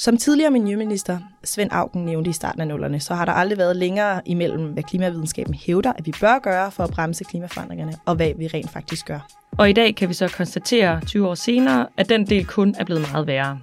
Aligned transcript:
Som 0.00 0.16
tidligere 0.16 0.50
miljøminister 0.50 1.18
Svend 1.44 1.70
Augen 1.72 2.04
nævnte 2.04 2.30
i 2.30 2.32
starten 2.32 2.60
af 2.60 2.66
nullerne, 2.66 3.00
så 3.00 3.14
har 3.14 3.24
der 3.24 3.32
aldrig 3.32 3.58
været 3.58 3.76
længere 3.76 4.28
imellem, 4.28 4.72
hvad 4.72 4.82
klimavidenskaben 4.82 5.54
hævder, 5.54 5.92
at 5.92 6.06
vi 6.06 6.12
bør 6.20 6.38
gøre 6.38 6.70
for 6.70 6.84
at 6.84 6.90
bremse 6.90 7.24
klimaforandringerne, 7.24 7.94
og 8.06 8.14
hvad 8.14 8.32
vi 8.36 8.46
rent 8.46 8.70
faktisk 8.70 9.06
gør. 9.06 9.28
Og 9.58 9.70
i 9.70 9.72
dag 9.72 9.94
kan 9.94 10.08
vi 10.08 10.14
så 10.14 10.28
konstatere 10.28 11.00
20 11.06 11.28
år 11.28 11.34
senere, 11.34 11.86
at 11.96 12.08
den 12.08 12.26
del 12.26 12.46
kun 12.46 12.74
er 12.78 12.84
blevet 12.84 13.02
meget 13.10 13.26
værre. 13.26 13.60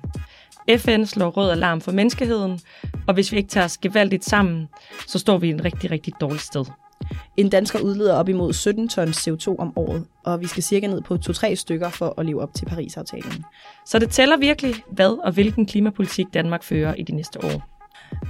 FN 0.78 1.06
slår 1.06 1.29
rød 1.29 1.52
alarm 1.52 1.82
for 1.82 1.92
menneskeheden, 1.92 2.59
og 3.07 3.13
hvis 3.13 3.31
vi 3.31 3.38
ikke 3.38 3.49
tager 3.49 3.65
os 3.65 3.77
gevaldigt 3.77 4.25
sammen, 4.25 4.70
så 5.07 5.20
står 5.20 5.38
vi 5.38 5.47
i 5.47 5.52
en 5.52 5.65
rigtig, 5.65 5.91
rigtig 5.91 6.13
dårlig 6.21 6.39
sted. 6.39 6.65
En 7.38 7.50
dansker 7.50 7.80
udleder 7.80 8.14
op 8.14 8.30
imod 8.30 8.54
17 8.54 8.88
tons 8.88 9.28
CO2 9.28 9.55
om 9.58 9.74
året, 9.76 10.05
og 10.24 10.42
vi 10.42 10.48
skal 10.48 10.64
cirka 10.64 10.88
ned 10.88 11.02
på 11.02 11.18
2-3 11.30 11.55
stykker 11.55 11.90
for 11.90 12.14
at 12.18 12.26
leve 12.26 12.42
op 12.42 12.54
til 12.54 12.66
Paris-aftalen. 12.66 13.46
Så 13.86 14.00
det 14.00 14.10
tæller 14.10 14.38
virkelig, 14.38 14.76
hvad 14.92 15.26
og 15.26 15.32
hvilken 15.32 15.66
klimapolitik 15.66 16.26
Danmark 16.34 16.64
fører 16.64 16.94
i 16.94 17.04
de 17.04 17.16
næste 17.16 17.44
år. 17.44 17.75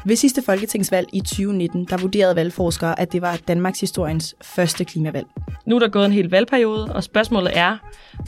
Ved 0.06 0.16
sidste 0.16 0.42
folketingsvalg 0.42 1.08
i 1.14 1.20
2019, 1.20 1.86
der 1.90 1.98
vurderede 1.98 2.36
valgforskere, 2.36 3.00
at 3.00 3.12
det 3.12 3.22
var 3.22 3.40
Danmarks 3.48 3.80
historiens 3.80 4.36
første 4.42 4.86
klimavalg. 4.86 5.28
Nu 5.66 5.76
er 5.76 5.80
der 5.80 5.88
gået 5.88 6.06
en 6.06 6.12
hel 6.12 6.30
valgperiode, 6.30 6.96
og 6.96 7.04
spørgsmålet 7.04 7.52
er, 7.58 7.78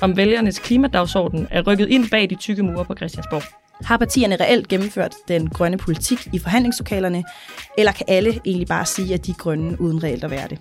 om 0.01 0.17
vælgernes 0.17 0.59
klimadagsorden 0.59 1.47
er 1.51 1.61
rykket 1.61 1.89
ind 1.89 2.09
bag 2.09 2.29
de 2.29 2.35
tykke 2.35 2.63
mure 2.63 2.85
på 2.85 2.95
Christiansborg. 2.95 3.43
Har 3.85 3.97
partierne 3.97 4.35
reelt 4.35 4.67
gennemført 4.67 5.15
den 5.27 5.49
grønne 5.49 5.77
politik 5.77 6.27
i 6.33 6.39
forhandlingslokalerne, 6.39 7.23
eller 7.77 7.91
kan 7.91 8.05
alle 8.07 8.39
egentlig 8.45 8.67
bare 8.67 8.85
sige, 8.85 9.13
at 9.13 9.25
de 9.25 9.31
er 9.31 9.35
grønne 9.35 9.81
uden 9.81 10.03
reelt 10.03 10.23
at 10.23 10.31
være 10.31 10.47
det? 10.47 10.59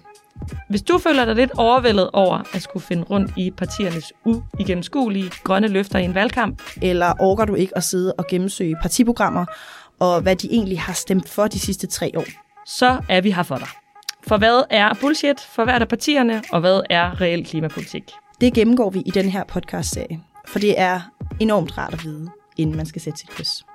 Hvis 0.69 0.83
du 0.83 0.99
føler 0.99 1.25
dig 1.25 1.35
lidt 1.35 1.51
overvældet 1.57 2.11
over 2.13 2.43
at 2.55 2.63
skulle 2.63 2.83
finde 2.83 3.03
rundt 3.03 3.33
i 3.37 3.51
partiernes 3.51 4.13
uigennemskuelige 4.25 5.31
grønne 5.45 5.69
løfter 5.69 5.99
i 5.99 6.05
en 6.05 6.15
valgkamp, 6.15 6.63
eller 6.83 7.13
orker 7.21 7.45
du 7.45 7.55
ikke 7.55 7.77
at 7.77 7.85
sidde 7.85 8.13
og 8.13 8.27
gennemsøge 8.31 8.77
partiprogrammer, 8.83 9.45
og 10.01 10.21
hvad 10.21 10.37
de 10.37 10.53
egentlig 10.53 10.81
har 10.81 10.93
stemt 10.93 11.29
for 11.29 11.47
de 11.47 11.59
sidste 11.59 11.87
tre 11.87 12.13
år, 12.17 12.25
så 12.67 13.01
er 13.09 13.21
vi 13.21 13.31
her 13.31 13.43
for 13.43 13.57
dig. 13.57 13.69
For 14.29 14.37
hvad 14.37 14.63
er 14.71 14.95
bullshit 15.01 15.41
for 15.41 15.65
hvert 15.65 15.83
af 15.83 15.89
partierne, 15.89 16.43
og 16.53 16.61
hvad 16.61 16.81
er 16.91 17.21
reel 17.21 17.47
klimapolitik? 17.47 18.13
Det 18.41 18.55
gennemgår 18.55 18.91
vi 18.91 19.01
i 19.07 19.11
den 19.11 19.29
her 19.29 19.45
podcast-serie, 19.45 20.21
for 20.47 20.59
det 20.59 20.81
er 20.81 21.01
enormt 21.41 21.79
rart 21.79 21.95
at 21.95 22.05
vide 22.05 22.31
inden 22.57 22.77
man 22.77 22.87
skal 22.87 23.03
sætte 23.03 23.19
sit 23.19 23.31
kryds. 23.31 23.67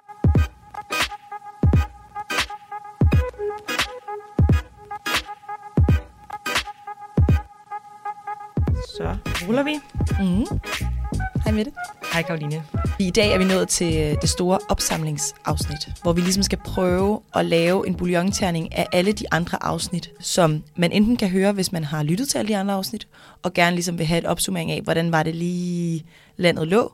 Så 8.98 9.18
ruller 9.48 9.64
vi. 9.64 9.80
Mm. 10.20 10.60
Hej 11.44 11.52
med 11.54 11.66
det. 11.66 11.74
Hej 12.14 12.22
Karoline. 12.22 12.64
I 13.00 13.10
dag 13.10 13.34
er 13.34 13.38
vi 13.38 13.44
nået 13.44 13.68
til 13.70 13.98
øh, 13.98 14.16
det 14.22 14.30
store 14.30 14.60
opsamlingsafsnit, 14.70 15.88
hvor 16.02 16.14
vi 16.14 16.22
ligesom 16.22 16.44
skal 16.44 16.58
prøve 16.66 17.22
at 17.36 17.46
lave 17.46 17.88
en 17.88 17.96
bouillonterning 17.96 18.76
af 18.78 18.88
alle 18.92 19.12
de 19.12 19.26
andre 19.32 19.64
afsnit, 19.64 20.12
som 20.20 20.64
man 20.78 20.92
enten 20.92 21.18
kan 21.18 21.30
høre, 21.30 21.52
hvis 21.52 21.72
man 21.72 21.84
har 21.84 22.04
lyttet 22.04 22.30
til 22.30 22.38
alle 22.38 22.50
de 22.50 22.58
andre 22.58 22.74
afsnit, 22.74 23.08
og 23.44 23.54
gerne 23.54 23.76
ligesom 23.76 23.98
vil 23.98 24.06
have 24.06 24.18
et 24.18 24.26
opsummering 24.26 24.72
af, 24.72 24.82
hvordan 24.82 25.12
var 25.12 25.24
det 25.24 25.36
lige 25.36 26.06
landet 26.38 26.68
lå, 26.68 26.94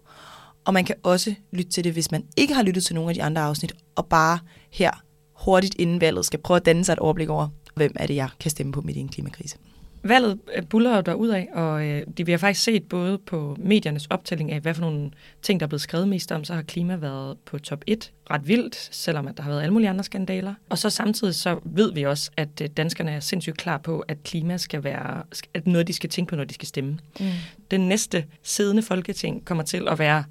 og 0.65 0.73
man 0.73 0.85
kan 0.85 0.95
også 1.03 1.33
lytte 1.51 1.71
til 1.71 1.83
det, 1.83 1.93
hvis 1.93 2.11
man 2.11 2.23
ikke 2.37 2.53
har 2.53 2.63
lyttet 2.63 2.83
til 2.83 2.95
nogle 2.95 3.09
af 3.09 3.15
de 3.15 3.23
andre 3.23 3.41
afsnit, 3.41 3.73
og 3.95 4.05
bare 4.05 4.39
her 4.71 4.91
hurtigt 5.33 5.75
inden 5.79 6.01
valget 6.01 6.25
skal 6.25 6.39
prøve 6.41 6.55
at 6.55 6.65
danne 6.65 6.85
sig 6.85 6.93
et 6.93 6.99
overblik 6.99 7.29
over, 7.29 7.47
hvem 7.75 7.91
er 7.95 8.07
det, 8.07 8.15
jeg 8.15 8.29
kan 8.39 8.51
stemme 8.51 8.71
på 8.71 8.81
midt 8.81 8.97
i 8.97 8.99
en 8.99 9.09
klimakrise. 9.09 9.57
Valget 10.03 10.39
øh, 10.55 10.63
buller 10.69 11.01
derud 11.01 11.29
af, 11.29 11.49
og 11.53 11.85
øh, 11.85 12.03
det 12.17 12.27
vi 12.27 12.31
har 12.31 12.37
faktisk 12.37 12.63
set 12.63 12.83
både 12.83 13.17
på 13.17 13.57
mediernes 13.59 14.07
optælling 14.09 14.51
af, 14.51 14.59
hvad 14.59 14.73
for 14.73 14.81
nogle 14.81 15.11
ting, 15.41 15.59
der 15.59 15.65
er 15.65 15.67
blevet 15.67 15.81
skrevet 15.81 16.07
mest 16.07 16.31
om, 16.31 16.43
så 16.43 16.53
har 16.53 16.61
klima 16.61 16.95
været 16.95 17.37
på 17.45 17.59
top 17.59 17.83
1 17.87 18.11
ret 18.31 18.47
vildt, 18.47 18.75
selvom 18.91 19.27
at 19.27 19.37
der 19.37 19.43
har 19.43 19.49
været 19.49 19.61
alle 19.61 19.73
mulige 19.73 19.89
andre 19.89 20.03
skandaler. 20.03 20.53
Og 20.69 20.77
så 20.77 20.89
samtidig 20.89 21.35
så 21.35 21.59
ved 21.63 21.93
vi 21.93 22.03
også, 22.03 22.31
at 22.37 22.61
øh, 22.61 22.67
danskerne 22.67 23.11
er 23.11 23.19
sindssygt 23.19 23.57
klar 23.57 23.77
på, 23.77 23.99
at 23.99 24.23
klima 24.23 24.57
skal 24.57 24.83
være 24.83 25.23
at 25.53 25.67
noget, 25.67 25.87
de 25.87 25.93
skal 25.93 26.09
tænke 26.09 26.29
på, 26.29 26.35
når 26.35 26.43
de 26.43 26.53
skal 26.53 26.67
stemme. 26.67 26.99
Mm. 27.19 27.25
Den 27.71 27.81
næste 27.87 28.25
siddende 28.43 28.81
folketing 28.81 29.45
kommer 29.45 29.63
til 29.63 29.87
at 29.87 29.99
være 29.99 30.23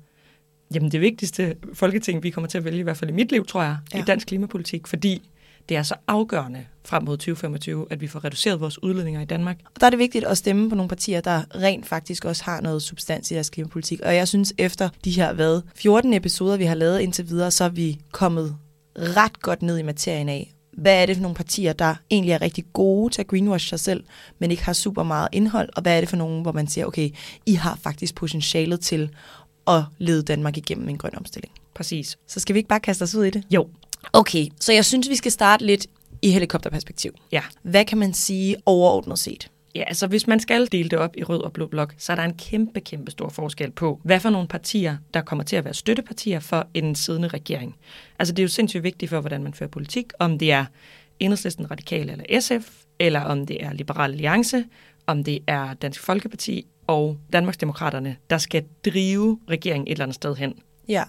Jamen 0.75 0.93
det 0.93 1.01
vigtigste 1.01 1.57
folketing, 1.75 2.23
vi 2.23 2.31
kommer 2.31 2.49
til 2.49 2.59
at 2.59 2.65
vælge, 2.65 2.79
i 2.79 2.83
hvert 2.83 2.97
fald 2.97 3.11
i 3.11 3.13
mit 3.13 3.33
liv, 3.33 3.47
tror 3.47 3.63
jeg, 3.63 3.77
ja. 3.95 3.99
i 3.99 4.03
dansk 4.03 4.27
klimapolitik, 4.27 4.87
fordi 4.87 5.23
det 5.69 5.77
er 5.77 5.83
så 5.83 5.95
afgørende 6.07 6.65
frem 6.85 7.03
mod 7.03 7.17
2025, 7.17 7.87
at 7.91 8.01
vi 8.01 8.07
får 8.07 8.25
reduceret 8.25 8.61
vores 8.61 8.83
udledninger 8.83 9.21
i 9.21 9.25
Danmark. 9.25 9.59
Og 9.75 9.81
der 9.81 9.87
er 9.87 9.91
det 9.91 9.99
vigtigt 9.99 10.25
at 10.25 10.39
stemme 10.39 10.69
på 10.71 10.77
nogle 10.77 10.89
partier, 10.89 11.21
der 11.21 11.43
rent 11.55 11.87
faktisk 11.87 12.25
også 12.25 12.45
har 12.45 12.61
noget 12.61 12.83
substans 12.83 13.31
i 13.31 13.35
deres 13.35 13.51
klimapolitik. 13.51 14.01
Og 14.01 14.15
jeg 14.15 14.29
synes, 14.29 14.55
efter 14.59 14.89
de 15.05 15.11
her 15.11 15.33
hvad, 15.33 15.61
14 15.75 16.15
episoder, 16.15 16.57
vi 16.57 16.65
har 16.65 16.75
lavet 16.75 17.01
indtil 17.01 17.29
videre, 17.29 17.51
så 17.51 17.65
er 17.65 17.69
vi 17.69 18.01
kommet 18.13 18.57
ret 18.99 19.41
godt 19.41 19.63
ned 19.63 19.79
i 19.79 19.83
materien 19.83 20.29
af, 20.29 20.53
hvad 20.73 21.03
er 21.03 21.07
det 21.07 21.17
for 21.17 21.23
nogle 21.23 21.35
partier, 21.35 21.73
der 21.73 21.95
egentlig 22.11 22.33
er 22.33 22.43
rigtig 22.43 22.65
gode 22.73 23.15
til 23.15 23.23
at 23.23 23.27
greenwash 23.27 23.69
sig 23.69 23.81
selv, 23.81 24.05
men 24.39 24.51
ikke 24.51 24.65
har 24.65 24.73
super 24.73 25.03
meget 25.03 25.29
indhold, 25.33 25.69
og 25.77 25.83
hvad 25.83 25.97
er 25.97 26.01
det 26.01 26.09
for 26.09 26.17
nogle, 26.17 26.43
hvor 26.43 26.53
man 26.53 26.67
siger, 26.67 26.87
okay, 26.87 27.11
I 27.47 27.55
har 27.55 27.79
faktisk 27.83 28.15
potentialet 28.15 28.81
til 28.81 29.11
at 29.67 29.83
lede 29.99 30.23
Danmark 30.23 30.57
igennem 30.57 30.89
en 30.89 30.99
grøn 30.99 31.17
omstilling. 31.17 31.55
Præcis. 31.75 32.19
Så 32.27 32.41
skal 32.41 32.55
vi 32.55 32.59
ikke 32.59 32.69
bare 32.69 32.81
kaste 32.81 33.03
os 33.03 33.15
ud 33.15 33.25
i 33.25 33.31
det? 33.31 33.43
Jo. 33.51 33.69
Okay, 34.13 34.47
så 34.61 34.73
jeg 34.73 34.85
synes, 34.85 35.09
vi 35.09 35.17
skal 35.17 35.33
starte 35.33 35.67
lidt 35.67 35.87
i 36.23 36.31
helikopterperspektiv. 36.31 37.13
Ja. 37.33 37.43
Hvad 37.63 37.85
kan 37.85 37.99
man 37.99 38.15
sige 38.15 38.57
overordnet 38.67 39.19
set? 39.19 39.51
Ja, 39.75 39.85
altså 39.87 40.07
hvis 40.07 40.27
man 40.27 40.41
skal 40.41 40.69
dele 40.73 40.89
det 40.89 40.99
op 40.99 41.17
i 41.17 41.25
rød 41.25 41.43
og 41.43 41.53
blå 41.53 41.67
blok, 41.67 41.95
så 41.99 42.13
er 42.13 42.17
der 42.17 42.23
en 42.23 42.35
kæmpe, 42.35 42.81
kæmpe 42.81 43.11
stor 43.11 43.29
forskel 43.29 43.71
på, 43.71 44.01
hvad 44.05 44.21
for 44.21 44.31
nogle 44.31 44.49
partier, 44.49 44.97
der 45.15 45.21
kommer 45.21 45.45
til 45.45 45.57
at 45.57 45.65
være 45.65 45.75
støttepartier 45.75 46.41
for 46.41 46.67
en 46.75 46.95
siddende 46.95 47.29
regering. 47.29 47.77
Altså 48.19 48.35
det 48.35 48.43
er 48.43 48.45
jo 48.45 48.49
sindssygt 48.49 48.83
vigtigt 48.83 49.11
for, 49.11 49.21
hvordan 49.21 49.43
man 49.43 49.55
fører 49.55 49.71
politik, 49.71 50.13
om 50.19 50.39
det 50.39 50.53
er 50.53 50.65
Enhedslisten, 51.21 51.71
Radikale 51.71 52.13
eller 52.13 52.41
SF, 52.41 52.71
eller 52.99 53.21
om 53.21 53.47
det 53.47 53.65
er 53.65 53.73
Liberal 53.73 54.11
Alliance, 54.11 54.65
om 55.07 55.25
det 55.25 55.39
er 55.47 55.75
Dansk 55.75 56.01
Folkeparti 56.01 56.67
og 56.87 57.19
Danmarksdemokraterne, 57.33 58.17
der 58.31 58.39
skal 58.39 58.65
drive 58.85 59.41
regeringen 59.49 59.87
et 59.87 59.93
eller 59.93 60.05
andet 60.05 60.15
sted 60.15 60.37
hen. 60.37 60.55
Ja, 60.89 61.05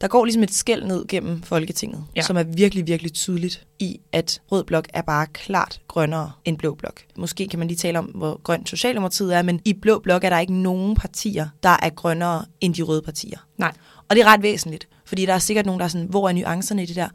der 0.00 0.08
går 0.08 0.24
ligesom 0.24 0.42
et 0.42 0.54
skæld 0.54 0.84
ned 0.84 1.04
gennem 1.08 1.42
Folketinget, 1.42 2.04
ja. 2.16 2.22
som 2.22 2.36
er 2.36 2.42
virkelig, 2.42 2.86
virkelig 2.86 3.12
tydeligt 3.12 3.66
i, 3.78 4.00
at 4.12 4.40
rød 4.52 4.64
blok 4.64 4.88
er 4.94 5.02
bare 5.02 5.26
klart 5.26 5.80
grønnere 5.88 6.32
end 6.44 6.58
blå 6.58 6.74
blok. 6.74 7.00
Måske 7.16 7.48
kan 7.48 7.58
man 7.58 7.68
lige 7.68 7.78
tale 7.78 7.98
om, 7.98 8.04
hvor 8.04 8.40
grønt 8.42 8.68
Socialdemokratiet 8.68 9.36
er, 9.36 9.42
men 9.42 9.60
i 9.64 9.72
blå 9.72 9.98
blok 9.98 10.24
er 10.24 10.30
der 10.30 10.38
ikke 10.38 10.54
nogen 10.54 10.94
partier, 10.94 11.48
der 11.62 11.76
er 11.82 11.90
grønnere 11.90 12.44
end 12.60 12.74
de 12.74 12.82
røde 12.82 13.02
partier. 13.02 13.38
Nej. 13.58 13.72
Og 14.08 14.16
det 14.16 14.22
er 14.22 14.26
ret 14.26 14.42
væsentligt, 14.42 14.88
fordi 15.04 15.26
der 15.26 15.34
er 15.34 15.38
sikkert 15.38 15.66
nogen, 15.66 15.78
der 15.78 15.84
er 15.84 15.88
sådan, 15.88 16.06
hvor 16.06 16.28
er 16.28 16.32
nuancerne 16.32 16.82
i 16.82 16.86
det 16.86 16.96
der? 16.96 17.08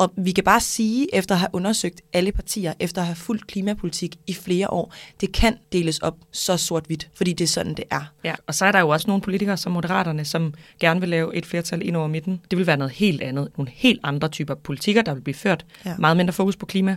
Og 0.00 0.12
vi 0.16 0.30
kan 0.30 0.44
bare 0.44 0.60
sige, 0.60 1.14
efter 1.14 1.34
at 1.34 1.38
have 1.38 1.48
undersøgt 1.52 2.00
alle 2.12 2.32
partier, 2.32 2.72
efter 2.80 3.00
at 3.00 3.06
have 3.06 3.16
fulgt 3.16 3.46
klimapolitik 3.46 4.16
i 4.26 4.34
flere 4.34 4.70
år, 4.70 4.94
det 5.20 5.32
kan 5.32 5.56
deles 5.72 5.98
op 5.98 6.16
så 6.32 6.56
sort-hvidt, 6.56 7.08
fordi 7.14 7.32
det 7.32 7.44
er 7.44 7.48
sådan, 7.48 7.74
det 7.74 7.84
er. 7.90 8.12
Ja, 8.24 8.34
og 8.46 8.54
så 8.54 8.64
er 8.64 8.72
der 8.72 8.80
jo 8.80 8.88
også 8.88 9.06
nogle 9.06 9.22
politikere 9.22 9.56
som 9.56 9.72
Moderaterne, 9.72 10.24
som 10.24 10.54
gerne 10.80 11.00
vil 11.00 11.08
lave 11.08 11.36
et 11.36 11.46
flertal 11.46 11.86
ind 11.86 11.96
over 11.96 12.06
midten. 12.06 12.40
Det 12.50 12.58
vil 12.58 12.66
være 12.66 12.76
noget 12.76 12.92
helt 12.92 13.22
andet, 13.22 13.48
nogle 13.56 13.72
helt 13.74 14.00
andre 14.02 14.28
typer 14.28 14.54
politikker, 14.54 15.02
der 15.02 15.14
vil 15.14 15.20
blive 15.20 15.34
ført. 15.34 15.66
Ja. 15.84 15.94
Meget 15.98 16.16
mindre 16.16 16.32
fokus 16.32 16.56
på 16.56 16.66
klima 16.66 16.96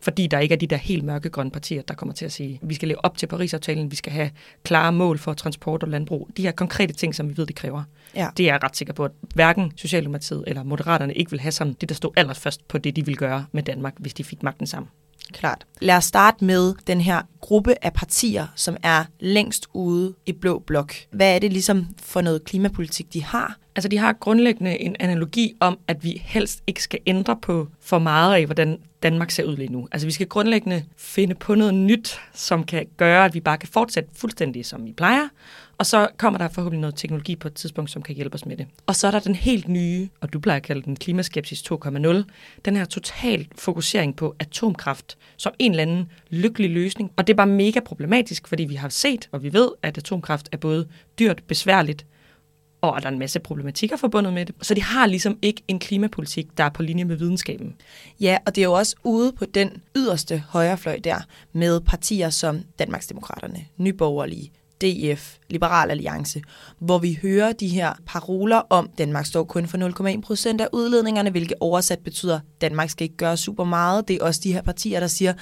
fordi 0.00 0.26
der 0.26 0.38
ikke 0.38 0.52
er 0.52 0.58
de 0.58 0.66
der 0.66 0.76
helt 0.76 1.04
mørkegrønne 1.04 1.50
partier, 1.50 1.82
der 1.82 1.94
kommer 1.94 2.14
til 2.14 2.24
at 2.24 2.32
sige, 2.32 2.58
at 2.62 2.68
vi 2.68 2.74
skal 2.74 2.88
leve 2.88 3.04
op 3.04 3.16
til 3.16 3.26
Paris-aftalen, 3.26 3.90
vi 3.90 3.96
skal 3.96 4.12
have 4.12 4.30
klare 4.62 4.92
mål 4.92 5.18
for 5.18 5.32
transport 5.32 5.82
og 5.82 5.88
landbrug. 5.88 6.28
De 6.36 6.42
her 6.42 6.52
konkrete 6.52 6.92
ting, 6.92 7.14
som 7.14 7.28
vi 7.28 7.36
ved, 7.36 7.46
de 7.46 7.52
kræver. 7.52 7.82
Ja. 8.16 8.28
Det 8.36 8.48
er 8.48 8.52
jeg 8.52 8.62
ret 8.62 8.76
sikker 8.76 8.94
på, 8.94 9.04
at 9.04 9.10
hverken 9.34 9.72
Socialdemokratiet 9.76 10.44
eller 10.46 10.62
Moderaterne 10.62 11.14
ikke 11.14 11.30
vil 11.30 11.40
have 11.40 11.52
som 11.52 11.74
det, 11.74 11.88
der 11.88 11.94
stod 11.94 12.10
allerførst 12.16 12.68
på 12.68 12.78
det, 12.78 12.96
de 12.96 13.06
vil 13.06 13.16
gøre 13.16 13.46
med 13.52 13.62
Danmark, 13.62 13.94
hvis 13.98 14.14
de 14.14 14.24
fik 14.24 14.42
magten 14.42 14.66
sammen. 14.66 14.90
Klart. 15.32 15.66
Lad 15.80 15.96
os 15.96 16.04
starte 16.04 16.44
med 16.44 16.74
den 16.86 17.00
her 17.00 17.22
gruppe 17.40 17.74
af 17.82 17.92
partier, 17.92 18.46
som 18.54 18.76
er 18.82 19.04
længst 19.20 19.66
ude 19.72 20.14
i 20.26 20.32
blå 20.32 20.58
blok. 20.58 20.94
Hvad 21.10 21.34
er 21.34 21.38
det 21.38 21.52
ligesom 21.52 21.86
for 22.02 22.20
noget 22.20 22.44
klimapolitik, 22.44 23.12
de 23.12 23.24
har? 23.24 23.56
Altså, 23.76 23.88
de 23.88 23.98
har 23.98 24.12
grundlæggende 24.12 24.80
en 24.80 24.96
analogi 25.00 25.54
om, 25.60 25.78
at 25.88 26.04
vi 26.04 26.22
helst 26.24 26.62
ikke 26.66 26.82
skal 26.82 26.98
ændre 27.06 27.36
på 27.42 27.68
for 27.80 27.98
meget 27.98 28.34
af, 28.34 28.46
hvordan 28.46 28.78
Danmark 29.02 29.30
ser 29.30 29.44
ud 29.44 29.56
lige 29.56 29.72
nu. 29.72 29.88
Altså, 29.92 30.06
vi 30.06 30.12
skal 30.12 30.26
grundlæggende 30.26 30.84
finde 30.96 31.34
på 31.34 31.54
noget 31.54 31.74
nyt, 31.74 32.20
som 32.34 32.64
kan 32.64 32.86
gøre, 32.96 33.24
at 33.24 33.34
vi 33.34 33.40
bare 33.40 33.58
kan 33.58 33.68
fortsætte 33.68 34.10
fuldstændig, 34.16 34.66
som 34.66 34.84
vi 34.84 34.92
plejer, 34.92 35.28
og 35.80 35.86
så 35.86 36.08
kommer 36.16 36.38
der 36.38 36.48
forhåbentlig 36.48 36.80
noget 36.80 36.96
teknologi 36.96 37.36
på 37.36 37.48
et 37.48 37.54
tidspunkt, 37.54 37.90
som 37.90 38.02
kan 38.02 38.14
hjælpe 38.14 38.34
os 38.34 38.46
med 38.46 38.56
det. 38.56 38.66
Og 38.86 38.96
så 38.96 39.06
er 39.06 39.10
der 39.10 39.18
den 39.18 39.34
helt 39.34 39.68
nye, 39.68 40.08
og 40.20 40.32
du 40.32 40.40
plejer 40.40 40.56
at 40.56 40.62
kalde 40.62 40.82
den 40.82 40.96
klimaskepsis 40.96 41.62
2.0, 41.72 42.22
den 42.64 42.76
her 42.76 42.84
total 42.84 43.48
fokusering 43.54 44.16
på 44.16 44.34
atomkraft 44.38 45.18
som 45.36 45.52
en 45.58 45.70
eller 45.70 45.82
anden 45.82 46.12
lykkelig 46.30 46.70
løsning. 46.70 47.12
Og 47.16 47.26
det 47.26 47.32
er 47.32 47.36
bare 47.36 47.46
mega 47.46 47.80
problematisk, 47.80 48.48
fordi 48.48 48.64
vi 48.64 48.74
har 48.74 48.88
set, 48.88 49.28
og 49.32 49.42
vi 49.42 49.52
ved, 49.52 49.68
at 49.82 49.98
atomkraft 49.98 50.48
er 50.52 50.56
både 50.56 50.88
dyrt, 51.18 51.42
besværligt, 51.48 52.06
og 52.80 52.96
er 52.96 53.00
der 53.00 53.06
er 53.06 53.12
en 53.12 53.18
masse 53.18 53.40
problematikker 53.40 53.96
forbundet 53.96 54.32
med 54.32 54.46
det. 54.46 54.54
Så 54.62 54.74
de 54.74 54.82
har 54.82 55.06
ligesom 55.06 55.38
ikke 55.42 55.62
en 55.68 55.78
klimapolitik, 55.78 56.46
der 56.56 56.64
er 56.64 56.70
på 56.70 56.82
linje 56.82 57.04
med 57.04 57.16
videnskaben. 57.16 57.74
Ja, 58.20 58.38
og 58.46 58.54
det 58.54 58.62
er 58.62 58.66
jo 58.66 58.72
også 58.72 58.96
ude 59.04 59.32
på 59.32 59.44
den 59.44 59.82
yderste 59.96 60.44
højrefløj 60.48 60.98
der, 61.04 61.16
med 61.52 61.80
partier 61.80 62.30
som 62.30 62.60
Danmarksdemokraterne, 62.78 63.64
Nyborgerlige, 63.76 64.52
DF, 64.80 65.36
Liberal 65.50 65.90
Alliance, 65.90 66.42
hvor 66.78 66.98
vi 66.98 67.18
hører 67.22 67.52
de 67.52 67.68
her 67.68 67.92
paroler 68.06 68.62
om, 68.70 68.88
at 68.92 68.98
Danmark 68.98 69.26
står 69.26 69.44
kun 69.44 69.66
for 69.66 70.12
0,1 70.14 70.20
procent 70.20 70.60
af 70.60 70.68
udledningerne, 70.72 71.30
hvilket 71.30 71.56
oversat 71.60 71.98
betyder, 71.98 72.36
at 72.36 72.60
Danmark 72.60 72.90
skal 72.90 73.04
ikke 73.04 73.16
gøre 73.16 73.36
super 73.36 73.64
meget. 73.64 74.08
Det 74.08 74.16
er 74.16 74.24
også 74.24 74.40
de 74.44 74.52
her 74.52 74.62
partier, 74.62 75.00
der 75.00 75.06
siger, 75.06 75.32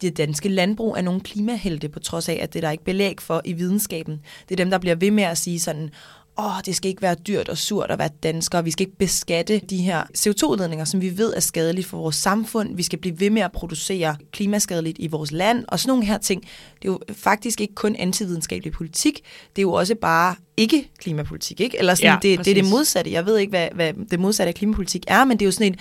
det 0.00 0.16
danske 0.16 0.48
landbrug 0.48 0.96
er 0.96 1.02
nogle 1.02 1.20
klimahelte, 1.20 1.88
på 1.88 1.98
trods 1.98 2.28
af, 2.28 2.38
at 2.42 2.52
det 2.52 2.58
er 2.58 2.66
der 2.66 2.70
ikke 2.70 2.84
belæg 2.84 3.20
for 3.20 3.42
i 3.44 3.52
videnskaben. 3.52 4.20
Det 4.48 4.54
er 4.54 4.64
dem, 4.64 4.70
der 4.70 4.78
bliver 4.78 4.96
ved 4.96 5.10
med 5.10 5.24
at 5.24 5.38
sige 5.38 5.60
sådan, 5.60 5.90
åh, 6.38 6.60
det 6.66 6.76
skal 6.76 6.88
ikke 6.88 7.02
være 7.02 7.14
dyrt 7.14 7.48
og 7.48 7.58
surt 7.58 7.90
at 7.90 7.98
være 7.98 8.08
dansker, 8.22 8.62
vi 8.62 8.70
skal 8.70 8.86
ikke 8.86 8.98
beskatte 8.98 9.58
de 9.58 9.76
her 9.76 10.02
CO2-udledninger, 10.18 10.84
som 10.84 11.00
vi 11.00 11.18
ved 11.18 11.34
er 11.36 11.40
skadeligt 11.40 11.86
for 11.86 11.98
vores 11.98 12.16
samfund, 12.16 12.76
vi 12.76 12.82
skal 12.82 12.98
blive 12.98 13.20
ved 13.20 13.30
med 13.30 13.42
at 13.42 13.52
producere 13.52 14.16
klimaskadeligt 14.32 14.96
i 15.00 15.06
vores 15.06 15.32
land, 15.32 15.64
og 15.68 15.80
sådan 15.80 15.88
nogle 15.88 16.04
her 16.04 16.18
ting. 16.18 16.42
Det 16.82 16.88
er 16.88 16.92
jo 16.92 17.00
faktisk 17.12 17.60
ikke 17.60 17.74
kun 17.74 17.96
antividenskabelig 17.96 18.72
politik, 18.72 19.20
det 19.56 19.62
er 19.62 19.62
jo 19.62 19.72
også 19.72 19.94
bare 19.94 20.36
ikke 20.56 20.90
klimapolitik, 20.98 21.60
ikke? 21.60 21.78
Eller 21.78 21.94
sådan, 21.94 22.10
ja, 22.10 22.18
det, 22.22 22.44
det 22.44 22.50
er 22.50 22.62
det 22.62 22.70
modsatte. 22.70 23.12
Jeg 23.12 23.26
ved 23.26 23.38
ikke, 23.38 23.50
hvad, 23.50 23.68
hvad 23.74 23.92
det 24.10 24.20
modsatte 24.20 24.48
af 24.48 24.54
klimapolitik 24.54 25.04
er, 25.06 25.24
men 25.24 25.38
det 25.38 25.44
er 25.44 25.46
jo 25.46 25.52
sådan 25.52 25.72
en 25.72 25.78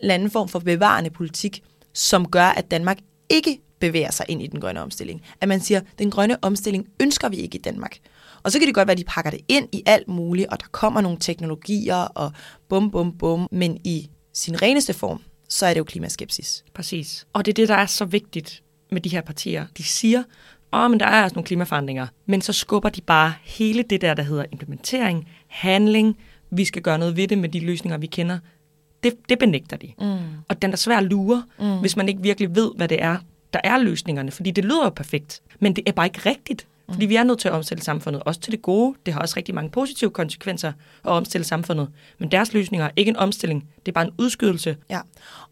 eller 0.00 0.14
anden 0.14 0.30
form 0.30 0.48
for 0.48 0.58
bevarende 0.58 1.10
politik, 1.10 1.62
som 1.92 2.28
gør, 2.28 2.46
at 2.46 2.70
Danmark 2.70 2.98
ikke 3.28 3.58
bevæger 3.80 4.10
sig 4.10 4.26
ind 4.28 4.42
i 4.42 4.46
den 4.46 4.60
grønne 4.60 4.82
omstilling. 4.82 5.22
At 5.40 5.48
man 5.48 5.60
siger, 5.60 5.80
den 5.98 6.10
grønne 6.10 6.44
omstilling 6.44 6.86
ønsker 7.00 7.28
vi 7.28 7.36
ikke 7.36 7.58
i 7.58 7.60
Danmark. 7.60 7.98
Og 8.46 8.52
så 8.52 8.58
kan 8.58 8.66
det 8.66 8.74
godt 8.74 8.88
være, 8.88 8.92
at 8.92 8.98
de 8.98 9.04
pakker 9.04 9.30
det 9.30 9.40
ind 9.48 9.68
i 9.72 9.82
alt 9.86 10.08
muligt, 10.08 10.48
og 10.48 10.60
der 10.60 10.66
kommer 10.70 11.00
nogle 11.00 11.18
teknologier, 11.20 11.96
og 11.96 12.32
bum, 12.68 12.90
bum, 12.90 13.18
bum. 13.18 13.48
Men 13.52 13.78
i 13.84 14.10
sin 14.32 14.62
reneste 14.62 14.92
form, 14.94 15.22
så 15.48 15.66
er 15.66 15.74
det 15.74 15.78
jo 15.78 15.84
klimaskepsis. 15.84 16.64
Præcis. 16.74 17.26
Og 17.32 17.44
det 17.44 17.52
er 17.52 17.54
det, 17.54 17.68
der 17.68 17.74
er 17.74 17.86
så 17.86 18.04
vigtigt 18.04 18.62
med 18.90 19.00
de 19.00 19.08
her 19.08 19.20
partier. 19.20 19.66
De 19.78 19.82
siger, 19.82 20.22
åh, 20.72 20.80
oh, 20.80 20.90
men 20.90 21.00
der 21.00 21.06
er 21.06 21.22
altså 21.22 21.34
nogle 21.34 21.46
klimaforandringer. 21.46 22.06
Men 22.26 22.40
så 22.40 22.52
skubber 22.52 22.88
de 22.88 23.00
bare 23.00 23.34
hele 23.44 23.82
det 23.82 24.00
der, 24.00 24.14
der 24.14 24.22
hedder 24.22 24.44
implementering, 24.52 25.28
handling, 25.46 26.16
vi 26.50 26.64
skal 26.64 26.82
gøre 26.82 26.98
noget 26.98 27.16
ved 27.16 27.28
det 27.28 27.38
med 27.38 27.48
de 27.48 27.60
løsninger, 27.60 27.98
vi 27.98 28.06
kender. 28.06 28.38
Det, 29.02 29.14
det 29.28 29.38
benægter 29.38 29.76
de. 29.76 29.92
Mm. 30.00 30.18
Og 30.48 30.62
den 30.62 30.72
er 30.72 30.76
svær 30.76 30.96
at 30.96 31.04
lure, 31.04 31.44
mm. 31.58 31.80
hvis 31.80 31.96
man 31.96 32.08
ikke 32.08 32.22
virkelig 32.22 32.54
ved, 32.54 32.70
hvad 32.76 32.88
det 32.88 33.02
er, 33.02 33.16
der 33.52 33.60
er 33.64 33.78
løsningerne. 33.78 34.30
Fordi 34.30 34.50
det 34.50 34.64
lyder 34.64 34.84
jo 34.84 34.90
perfekt, 34.90 35.42
men 35.60 35.76
det 35.76 35.88
er 35.88 35.92
bare 35.92 36.06
ikke 36.06 36.20
rigtigt. 36.26 36.66
Fordi 36.92 37.06
vi 37.06 37.16
er 37.16 37.24
nødt 37.24 37.38
til 37.38 37.48
at 37.48 37.54
omstille 37.54 37.84
samfundet, 37.84 38.22
også 38.22 38.40
til 38.40 38.52
det 38.52 38.62
gode. 38.62 38.94
Det 39.06 39.14
har 39.14 39.20
også 39.20 39.34
rigtig 39.36 39.54
mange 39.54 39.70
positive 39.70 40.10
konsekvenser 40.10 40.72
at 41.04 41.10
omstille 41.10 41.44
samfundet. 41.44 41.88
Men 42.18 42.30
deres 42.30 42.52
løsninger 42.52 42.86
er 42.86 42.90
ikke 42.96 43.08
en 43.08 43.16
omstilling, 43.16 43.68
det 43.78 43.88
er 43.88 43.92
bare 43.92 44.04
en 44.04 44.12
udskydelse. 44.18 44.76
Ja, 44.90 45.00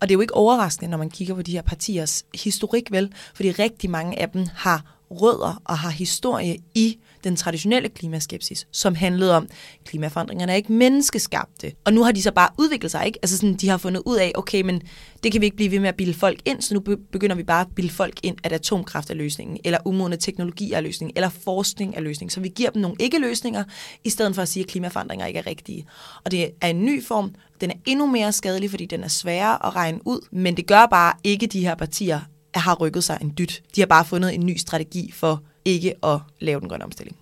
og 0.00 0.08
det 0.08 0.10
er 0.10 0.14
jo 0.14 0.20
ikke 0.20 0.34
overraskende, 0.34 0.90
når 0.90 0.98
man 0.98 1.10
kigger 1.10 1.34
på 1.34 1.42
de 1.42 1.52
her 1.52 1.62
partiers 1.62 2.24
historik, 2.34 2.90
vel? 2.90 3.12
Fordi 3.34 3.50
rigtig 3.50 3.90
mange 3.90 4.18
af 4.18 4.30
dem 4.30 4.46
har 4.54 4.93
rødder 5.10 5.62
og 5.64 5.78
har 5.78 5.90
historie 5.90 6.56
i 6.74 6.98
den 7.24 7.36
traditionelle 7.36 7.88
klimaskepsis, 7.88 8.66
som 8.72 8.94
handlede 8.94 9.36
om, 9.36 9.42
at 9.80 9.84
klimaforandringerne 9.84 10.52
er 10.52 10.56
ikke 10.56 10.72
menneskeskabte. 10.72 11.72
Og 11.84 11.92
nu 11.92 12.02
har 12.02 12.12
de 12.12 12.22
så 12.22 12.32
bare 12.32 12.48
udviklet 12.58 12.90
sig, 12.90 13.06
ikke? 13.06 13.18
Altså 13.22 13.36
sådan, 13.36 13.54
de 13.54 13.68
har 13.68 13.76
fundet 13.76 14.02
ud 14.06 14.16
af, 14.16 14.32
okay, 14.34 14.62
men 14.62 14.82
det 15.22 15.32
kan 15.32 15.40
vi 15.40 15.46
ikke 15.46 15.56
blive 15.56 15.70
ved 15.70 15.80
med 15.80 15.88
at 15.88 15.94
bilde 15.94 16.14
folk 16.14 16.40
ind, 16.44 16.62
så 16.62 16.74
nu 16.74 16.80
begynder 17.12 17.36
vi 17.36 17.42
bare 17.42 17.60
at 17.60 17.66
bilde 17.76 17.90
folk 17.90 18.20
ind, 18.22 18.36
at 18.42 18.52
atomkraft 18.52 19.10
er 19.10 19.14
løsningen, 19.14 19.58
eller 19.64 19.78
umodne 19.84 20.16
teknologi 20.16 20.72
er 20.72 20.80
løsningen, 20.80 21.12
eller 21.16 21.28
forskning 21.28 21.96
er 21.96 22.00
løsningen. 22.00 22.30
Så 22.30 22.40
vi 22.40 22.48
giver 22.48 22.70
dem 22.70 22.82
nogle 22.82 22.96
ikke-løsninger, 23.00 23.64
i 24.04 24.10
stedet 24.10 24.34
for 24.34 24.42
at 24.42 24.48
sige, 24.48 24.64
at 24.64 24.70
klimaforandringer 24.70 25.26
ikke 25.26 25.38
er 25.38 25.46
rigtige. 25.46 25.86
Og 26.24 26.30
det 26.30 26.50
er 26.60 26.68
en 26.68 26.84
ny 26.84 27.04
form, 27.04 27.34
den 27.60 27.70
er 27.70 27.74
endnu 27.86 28.06
mere 28.06 28.32
skadelig, 28.32 28.70
fordi 28.70 28.86
den 28.86 29.04
er 29.04 29.08
sværere 29.08 29.66
at 29.66 29.76
regne 29.76 29.98
ud, 30.04 30.28
men 30.32 30.56
det 30.56 30.66
gør 30.66 30.86
bare 30.86 31.12
ikke 31.24 31.46
de 31.46 31.60
her 31.60 31.74
partier 31.74 32.20
har 32.60 32.74
rykket 32.74 33.04
sig 33.04 33.18
en 33.20 33.34
dyt. 33.38 33.62
De 33.76 33.80
har 33.80 33.86
bare 33.86 34.04
fundet 34.04 34.34
en 34.34 34.46
ny 34.46 34.56
strategi 34.56 35.10
for 35.12 35.42
ikke 35.64 35.94
at 36.04 36.18
lave 36.40 36.60
den 36.60 36.68
grønne 36.68 36.84
omstilling. 36.84 37.16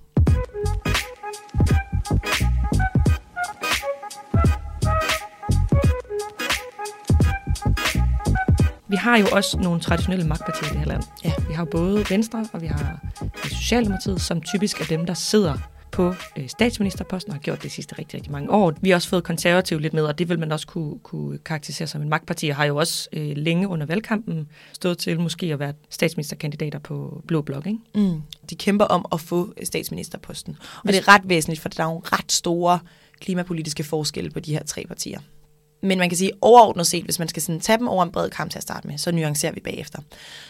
Vi 8.89 8.97
har 8.97 9.19
jo 9.19 9.27
også 9.33 9.59
nogle 9.59 9.81
traditionelle 9.81 10.27
magtpartier 10.27 10.69
i 10.69 10.71
det 10.71 10.79
her 10.79 10.87
land. 10.87 11.03
Ja. 11.25 11.33
Vi 11.49 11.55
har 11.55 11.65
både 11.65 12.05
Venstre, 12.11 12.47
og 12.53 12.63
vi 12.63 12.67
har 12.67 13.01
Socialdemokratiet, 13.45 14.21
som 14.21 14.41
typisk 14.41 14.81
er 14.81 14.85
dem, 14.85 15.07
der 15.07 15.15
sidder 15.15 15.55
på 15.93 16.15
øh, 16.37 16.49
statsministerposten 16.49 17.31
og 17.31 17.35
har 17.35 17.41
gjort 17.41 17.57
det 17.57 17.65
de 17.65 17.71
sidste 17.71 17.99
rigtig, 17.99 18.15
rigtig 18.15 18.33
mange 18.33 18.51
år. 18.51 18.73
Vi 18.81 18.89
har 18.89 18.97
også 18.97 19.09
fået 19.09 19.25
konservativ 19.25 19.79
lidt 19.79 19.95
med, 19.95 20.03
og 20.03 20.19
det 20.19 20.29
vil 20.29 20.39
man 20.39 20.53
også 20.53 20.67
kunne, 20.67 20.99
kunne 20.99 21.39
karakterisere 21.39 21.89
som 21.89 22.03
en 22.03 22.09
magtparti, 22.09 22.49
og 22.49 22.57
har 22.57 22.65
jo 22.65 22.77
også 22.77 23.09
øh, 23.13 23.37
længe 23.37 23.69
under 23.69 23.87
valgkampen 23.87 24.49
stået 24.73 24.99
til 24.99 25.21
måske 25.21 25.47
at 25.47 25.59
være 25.59 25.73
statsministerkandidater 25.91 26.79
på 26.79 27.23
Blå 27.27 27.43
Blok. 27.43 27.67
Ikke? 27.67 27.79
Mm. 27.95 28.23
De 28.51 28.55
kæmper 28.55 28.85
om 28.85 29.07
at 29.13 29.21
få 29.21 29.55
statsministerposten, 29.65 30.57
og 30.83 30.89
det 30.89 30.99
er 30.99 31.09
ret 31.09 31.23
væsentligt, 31.25 31.61
for 31.61 31.69
der 31.69 31.83
er 31.83 31.87
nogle 31.87 32.01
ret 32.05 32.33
store 32.33 32.79
klimapolitiske 33.21 33.85
forskelle 33.85 34.31
på 34.31 34.41
de 34.41 34.53
her 34.53 34.65
tre 34.65 34.85
partier. 34.89 35.21
Men 35.83 35.99
man 35.99 36.09
kan 36.09 36.19
sige 36.19 36.31
overordnet 36.41 36.87
set, 36.87 37.05
hvis 37.05 37.19
man 37.19 37.29
skal 37.29 37.43
sådan 37.43 37.61
tage 37.61 37.79
dem 37.79 37.89
over 37.89 38.03
en 38.03 38.13
bred 38.13 38.31
kamp 38.31 38.51
til 38.51 38.59
at 38.59 38.63
starte 38.63 38.89
med, 38.89 38.99
så 38.99 39.13
nuancerer 39.13 39.53
vi 39.53 39.61
bagefter. 39.61 39.99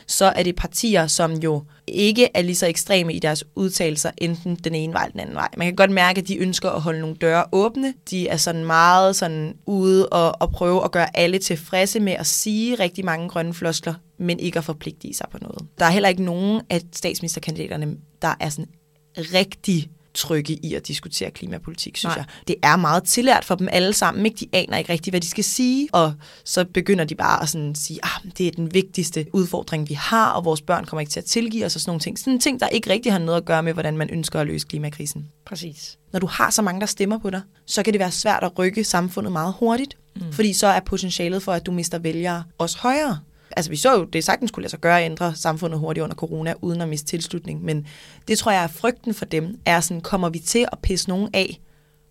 Så 0.06 0.24
er 0.24 0.42
det 0.42 0.56
partier, 0.56 1.06
som 1.06 1.32
jo 1.32 1.62
ikke 1.86 2.28
er 2.34 2.42
lige 2.42 2.54
så 2.54 2.66
ekstreme 2.66 3.14
i 3.14 3.18
deres 3.18 3.44
udtalelser, 3.54 4.10
enten 4.18 4.54
den 4.56 4.74
ene 4.74 4.92
vej 4.92 5.02
eller 5.02 5.12
den 5.12 5.20
anden 5.20 5.34
vej. 5.34 5.48
Man 5.56 5.66
kan 5.66 5.76
godt 5.76 5.90
mærke, 5.90 6.20
at 6.20 6.28
de 6.28 6.36
ønsker 6.36 6.70
at 6.70 6.80
holde 6.80 7.00
nogle 7.00 7.16
døre 7.16 7.44
åbne. 7.52 7.94
De 8.10 8.28
er 8.28 8.36
sådan 8.36 8.64
meget 8.64 9.16
sådan 9.16 9.56
ude 9.66 10.08
og, 10.08 10.42
og 10.42 10.52
prøve 10.52 10.84
at 10.84 10.90
gøre 10.90 11.16
alle 11.16 11.38
tilfredse 11.38 12.00
med 12.00 12.12
at 12.12 12.26
sige 12.26 12.74
rigtig 12.74 13.04
mange 13.04 13.28
grønne 13.28 13.54
floskler, 13.54 13.94
men 14.18 14.38
ikke 14.38 14.58
at 14.58 14.64
forpligte 14.64 15.14
sig 15.14 15.26
på 15.32 15.38
noget. 15.42 15.58
Der 15.78 15.84
er 15.84 15.90
heller 15.90 16.08
ikke 16.08 16.22
nogen 16.22 16.62
af 16.70 16.80
statsministerkandidaterne, 16.92 17.96
der 18.22 18.34
er 18.40 18.48
sådan 18.48 18.68
rigtig 19.16 19.90
trygge 20.14 20.58
i 20.62 20.74
at 20.74 20.88
diskutere 20.88 21.30
klimapolitik, 21.30 21.96
synes 21.96 22.16
Nej. 22.16 22.24
jeg. 22.26 22.48
Det 22.48 22.56
er 22.62 22.76
meget 22.76 23.04
tillært 23.04 23.44
for 23.44 23.54
dem 23.54 23.68
alle 23.72 23.92
sammen. 23.92 24.26
Ikke? 24.26 24.36
De 24.40 24.46
aner 24.52 24.78
ikke 24.78 24.92
rigtigt, 24.92 25.12
hvad 25.12 25.20
de 25.20 25.28
skal 25.28 25.44
sige, 25.44 25.88
og 25.92 26.14
så 26.44 26.64
begynder 26.64 27.04
de 27.04 27.14
bare 27.14 27.42
at 27.42 27.48
sådan 27.48 27.74
sige, 27.74 28.00
ah, 28.02 28.30
det 28.38 28.46
er 28.46 28.50
den 28.50 28.74
vigtigste 28.74 29.26
udfordring, 29.32 29.88
vi 29.88 29.94
har, 29.94 30.30
og 30.30 30.44
vores 30.44 30.62
børn 30.62 30.84
kommer 30.84 31.00
ikke 31.00 31.10
til 31.10 31.20
at 31.20 31.24
tilgive 31.24 31.64
os 31.64 31.74
og 31.74 31.80
sådan 31.80 31.90
nogle 31.90 32.00
ting. 32.00 32.18
Sådan 32.18 32.40
ting, 32.40 32.60
der 32.60 32.68
ikke 32.68 32.90
rigtig 32.90 33.12
har 33.12 33.18
noget 33.18 33.40
at 33.40 33.44
gøre 33.44 33.62
med, 33.62 33.72
hvordan 33.72 33.96
man 33.96 34.10
ønsker 34.10 34.40
at 34.40 34.46
løse 34.46 34.66
klimakrisen. 34.66 35.28
Præcis. 35.46 35.98
Når 36.12 36.20
du 36.20 36.26
har 36.26 36.50
så 36.50 36.62
mange, 36.62 36.80
der 36.80 36.86
stemmer 36.86 37.18
på 37.18 37.30
dig, 37.30 37.42
så 37.66 37.82
kan 37.82 37.92
det 37.92 37.98
være 37.98 38.10
svært 38.10 38.44
at 38.44 38.58
rykke 38.58 38.84
samfundet 38.84 39.32
meget 39.32 39.54
hurtigt, 39.58 39.96
mm. 40.16 40.32
fordi 40.32 40.52
så 40.52 40.66
er 40.66 40.80
potentialet 40.80 41.42
for, 41.42 41.52
at 41.52 41.66
du 41.66 41.72
mister 41.72 41.98
vælgere 41.98 42.44
også 42.58 42.78
højere 42.78 43.18
altså 43.56 43.70
vi 43.70 43.76
så 43.76 43.92
jo, 43.92 44.04
det 44.04 44.24
sagtens 44.24 44.50
kunne 44.50 44.62
lade 44.62 44.70
sig 44.70 44.80
gøre 44.80 45.00
at 45.00 45.04
ændre 45.04 45.34
samfundet 45.34 45.80
hurtigt 45.80 46.04
under 46.04 46.16
corona, 46.16 46.54
uden 46.60 46.80
at 46.80 46.88
miste 46.88 47.06
tilslutning, 47.06 47.64
men 47.64 47.86
det 48.28 48.38
tror 48.38 48.52
jeg 48.52 48.64
er 48.64 48.68
frygten 48.68 49.14
for 49.14 49.24
dem, 49.24 49.58
er 49.66 49.80
sådan, 49.80 50.00
kommer 50.00 50.28
vi 50.28 50.38
til 50.38 50.66
at 50.72 50.78
pisse 50.82 51.08
nogen 51.08 51.28
af, 51.34 51.60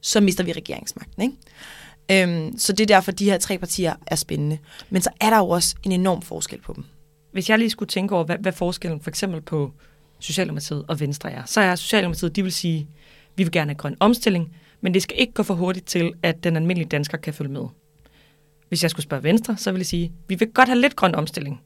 så 0.02 0.22
mister 0.22 0.44
vi 0.44 0.52
regeringsmagten, 0.52 1.22
ikke? 1.22 1.36
Øhm, 2.12 2.58
så 2.58 2.74
det 2.74 2.84
er 2.84 2.96
derfor, 2.96 3.12
de 3.12 3.26
her 3.26 3.38
tre 3.38 3.58
partier 3.58 3.94
er 4.08 4.16
spændende. 4.16 4.58
Men 4.90 5.02
så 5.02 5.10
er 5.20 5.30
der 5.30 5.38
jo 5.38 5.50
også 5.50 5.76
en 5.84 5.92
enorm 5.92 6.22
forskel 6.22 6.62
på 6.62 6.74
dem. 6.74 6.84
Hvis 7.32 7.50
jeg 7.50 7.60
lige 7.60 7.70
skulle 7.70 7.90
tænke 7.90 8.16
over, 8.16 8.24
hvad, 8.24 8.38
hvad 8.38 8.52
forskellen 8.52 9.02
for 9.02 9.10
eksempel 9.10 9.42
på 9.42 9.72
Socialdemokratiet 10.20 10.86
og 10.88 11.00
Venstre 11.00 11.32
er, 11.32 11.46
så 11.46 11.62
er 11.62 11.76
Socialdemokratiet, 11.76 12.36
de 12.36 12.44
vil 12.44 12.52
sige, 12.52 12.88
vi 13.36 13.44
vil 13.44 13.52
gerne 13.52 13.70
have 13.70 13.78
grøn 13.78 13.98
omstilling, 14.00 14.56
men 14.82 14.94
det 14.94 15.02
skal 15.02 15.20
ikke 15.20 15.34
gå 15.34 15.44
for 15.44 15.54
hurtigt 15.54 15.86
til, 15.86 16.14
at 16.24 16.44
den 16.44 16.56
almindelige 16.56 16.90
dansker 16.90 17.18
kan 17.18 17.34
følge 17.34 17.52
med. 17.52 17.66
Hvis 18.72 18.84
jeg 18.84 18.92
skulle 18.92 19.04
spørge 19.04 19.24
Venstre, 19.24 19.58
så 19.58 19.72
vil 19.72 19.80
jeg 19.80 19.86
sige, 19.86 20.12
vi 20.28 20.36
vil 20.36 20.48
godt 20.54 20.70
have 20.70 20.80
lidt 20.82 20.96
grøn 20.96 21.16
omstilling. 21.16 21.62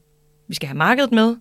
Vi 0.47 0.55
skal 0.55 0.67
have 0.67 0.77
markedet 0.77 1.11
med, 1.11 1.35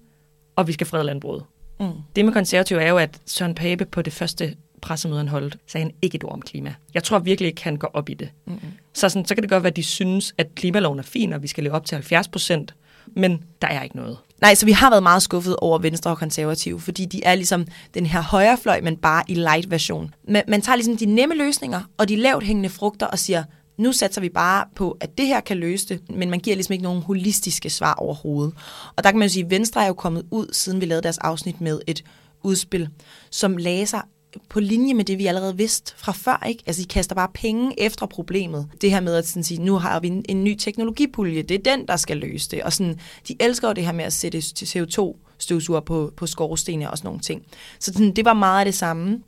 og 0.57 0.67
vi 0.69 0.73
skal 0.73 0.87
frede 0.87 1.05
landbruget. 1.05 1.45
Mm. 1.81 1.87
Det 2.17 2.25
med 2.25 2.33
konservativ 2.33 2.77
er 2.77 2.89
jo, 2.89 2.99
at 2.99 3.21
Søren 3.27 3.55
Pape 3.55 3.85
på 3.85 4.03
det 4.03 4.13
første 4.13 4.57
pressemøde, 4.83 5.19
han 5.19 5.29
holdt, 5.29 5.57
sagde 5.67 5.85
han 5.85 5.95
ikke 6.03 6.17
et 6.17 6.25
ord 6.25 6.33
om 6.33 6.43
klima. 6.43 6.75
Jeg 6.95 7.03
tror 7.05 7.19
virkelig 7.19 7.49
ikke, 7.49 7.65
han 7.65 7.77
går 7.77 7.91
op 7.95 8.09
i 8.09 8.15
det. 8.15 8.31
Mm-hmm. 8.47 8.69
Så, 8.95 9.09
sådan, 9.09 9.27
så 9.27 9.35
kan 9.35 9.43
det 9.43 9.51
godt 9.51 9.63
være, 9.63 9.71
at 9.71 9.77
de 9.77 9.83
synes, 9.83 10.35
at 10.39 10.55
klimaloven 10.55 10.99
er 10.99 11.03
fin, 11.03 11.33
og 11.33 11.43
vi 11.43 11.49
skal 11.49 11.65
leve 11.65 11.75
op 11.75 11.87
til 11.87 11.95
70 11.95 12.29
procent, 12.29 12.75
men 13.07 13.43
der 13.63 13.69
er 13.69 13.83
ikke 13.83 13.97
noget. 13.97 14.19
Nej, 14.41 14.55
så 14.55 14.67
vi 14.67 14.73
har 14.73 14.91
været 14.91 15.03
meget 15.03 15.23
skuffet 15.23 15.57
over 15.57 15.79
Venstre 15.79 16.11
og 16.11 16.19
Konservative, 16.19 16.81
fordi 16.81 17.05
de 17.05 17.25
er 17.25 17.35
ligesom 17.35 17.67
den 17.95 18.07
her 18.07 18.21
højrefløj, 18.21 18.81
men 18.81 18.97
bare 18.97 19.23
i 19.29 19.35
light 19.35 19.71
version. 19.71 20.15
Man, 20.29 20.43
man 20.49 20.63
tager 20.63 20.77
ligesom 20.77 20.97
de 20.97 21.07
nemme 21.07 21.35
løsninger 21.35 21.81
og 21.99 22.09
de 22.09 22.17
lavt 22.17 22.45
hængende 22.45 22.69
frugter 22.69 23.07
og 23.07 23.19
siger, 23.19 23.45
nu 23.77 23.93
satser 23.93 24.21
vi 24.21 24.29
bare 24.29 24.65
på, 24.77 24.97
at 25.01 25.19
det 25.19 25.27
her 25.27 25.41
kan 25.41 25.57
løse 25.57 25.89
det, 25.89 26.11
men 26.11 26.31
man 26.31 26.41
giver 26.41 26.57
ligesom 26.57 26.73
ikke 26.73 26.83
nogen 26.83 27.03
holistiske 27.03 27.71
svar 27.71 27.95
overhovedet. 27.95 28.55
Og 28.97 29.05
der 29.05 29.11
kan 29.11 29.19
man 29.19 29.29
jo 29.29 29.33
sige, 29.33 29.45
at 29.45 29.51
Venstre 29.51 29.83
er 29.83 29.87
jo 29.87 29.95
kommet 29.95 30.27
ud, 30.31 30.47
siden 30.53 30.81
vi 30.81 30.87
lavede 30.87 31.03
deres 31.03 31.19
afsnit 31.19 31.61
med 31.61 31.81
et 31.87 32.05
udspil, 32.43 32.89
som 33.31 33.57
læser 33.57 34.01
på 34.49 34.61
linje 34.61 34.95
med 34.95 35.05
det, 35.05 35.19
vi 35.19 35.27
allerede 35.27 35.57
vidste 35.57 35.95
fra 35.97 36.13
før. 36.13 36.47
Ikke? 36.49 36.63
Altså, 36.67 36.83
I 36.83 36.85
kaster 36.85 37.15
bare 37.15 37.29
penge 37.35 37.81
efter 37.81 38.07
problemet. 38.07 38.69
Det 38.81 38.91
her 38.91 39.01
med 39.01 39.15
at 39.15 39.29
sådan 39.29 39.45
sige, 39.45 39.63
nu 39.63 39.75
har 39.75 40.01
vi 40.01 40.09
en, 40.09 40.25
en 40.29 40.45
ny 40.45 40.55
teknologipulje, 40.55 41.43
det 41.43 41.55
er 41.55 41.77
den, 41.77 41.87
der 41.87 41.97
skal 41.97 42.17
løse 42.17 42.51
det. 42.51 42.63
Og 42.63 42.73
sådan, 42.73 43.01
de 43.29 43.37
elsker 43.41 43.69
jo 43.69 43.75
det 43.75 43.85
her 43.85 43.93
med 43.93 44.05
at 44.05 44.13
sætte 44.13 44.39
CO2-støvsuger 44.39 45.81
på, 45.81 46.13
på 46.17 46.27
skorstene 46.27 46.91
og 46.91 46.99
sådan 46.99 47.09
nogle 47.09 47.21
ting. 47.21 47.43
Så 47.79 47.93
sådan, 47.93 48.13
det 48.13 48.25
var 48.25 48.35
meget 48.35 48.59
af 48.59 48.65
det 48.65 48.75
samme 48.75 49.21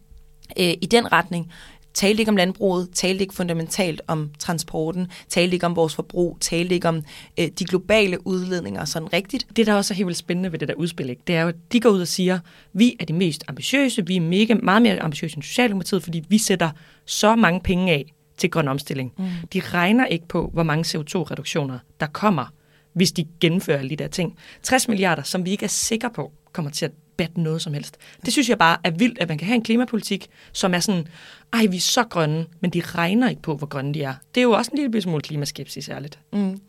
øh, 0.59 0.75
i 0.83 0.89
den 0.91 1.13
retning 1.13 1.53
talte 1.97 2.21
ikke 2.21 2.31
om 2.31 2.37
landbruget, 2.37 2.89
talte 2.93 3.23
ikke 3.23 3.35
fundamentalt 3.35 4.03
om 4.07 4.31
transporten, 4.39 5.07
talte 5.29 5.55
ikke 5.55 5.67
om 5.67 5.77
vores 5.77 5.95
forbrug, 5.95 6.39
talte 6.41 6.75
ikke 6.75 6.89
om 6.89 7.03
øh, 7.41 7.49
de 7.59 7.65
globale 7.65 8.27
udledninger 8.27 8.85
sådan 8.85 9.13
rigtigt. 9.13 9.47
Det, 9.57 9.67
der 9.67 9.75
også 9.75 9.95
er 9.95 9.97
helt 9.97 10.07
vildt 10.07 10.19
spændende 10.19 10.53
ved 10.53 10.59
det 10.59 10.69
der 10.69 10.75
udspil, 10.75 11.11
ikke? 11.11 11.23
det 11.27 11.35
er 11.35 11.43
jo, 11.43 11.49
at 11.49 11.55
de 11.73 11.81
går 11.81 11.91
ud 11.91 12.01
og 12.01 12.09
siger, 12.09 12.39
vi 12.73 12.97
er 13.01 13.05
de 13.05 13.13
mest 13.13 13.45
ambitiøse, 13.49 14.07
vi 14.07 14.17
er 14.17 14.21
mega, 14.21 14.55
meget 14.55 14.83
mere 14.83 15.01
ambitiøse 15.01 15.37
end 15.37 15.43
Socialdemokratiet, 15.43 16.03
fordi 16.03 16.25
vi 16.29 16.39
sætter 16.39 16.71
så 17.07 17.37
mange 17.37 17.61
penge 17.61 17.93
af 17.93 18.13
til 18.37 18.51
grøn 18.51 18.69
omstilling. 18.69 19.13
Mm. 19.19 19.25
De 19.53 19.61
regner 19.61 20.07
ikke 20.07 20.29
på, 20.29 20.51
hvor 20.53 20.63
mange 20.63 20.85
CO2-reduktioner, 20.85 21.79
der 22.01 22.07
kommer, 22.07 22.47
hvis 22.93 23.13
de 23.13 23.25
gennemfører 23.41 23.79
alle 23.79 23.91
de 23.91 23.97
der 23.97 24.09
ting. 24.09 24.37
60 24.63 24.89
milliarder, 24.89 25.23
som 25.23 25.45
vi 25.45 25.51
ikke 25.51 25.65
er 25.65 25.69
sikre 25.69 26.11
på, 26.11 26.33
kommer 26.53 26.71
til 26.71 26.85
at 26.85 26.93
batte 27.17 27.41
noget 27.41 27.63
som 27.63 27.75
helst. 27.75 27.97
Det 28.25 28.33
synes 28.33 28.49
jeg 28.49 28.59
bare 28.59 28.77
er 28.85 28.91
vildt, 28.91 29.19
at 29.19 29.29
man 29.29 29.39
kan 29.39 29.47
have 29.47 29.55
en 29.55 29.63
klimapolitik, 29.63 30.27
som 30.53 30.75
er 30.75 30.81
sådan, 30.81 31.09
ej, 31.53 31.67
vi 31.67 31.77
er 31.77 31.81
så 31.81 32.05
grønne, 32.05 32.47
men 32.61 32.71
de 32.71 32.81
regner 32.81 33.29
ikke 33.29 33.43
på, 33.43 33.57
hvor 33.57 33.67
grønne 33.67 33.95
de 33.95 34.03
er. 34.03 34.15
Det 34.35 34.41
er 34.41 34.43
jo 34.43 34.53
også 34.53 34.71
en 34.75 34.79
lille 34.79 35.03
smule 35.03 35.23
klimaskepsis, 35.23 35.89
ærligt. 35.89 36.19
Mm. 36.33 36.61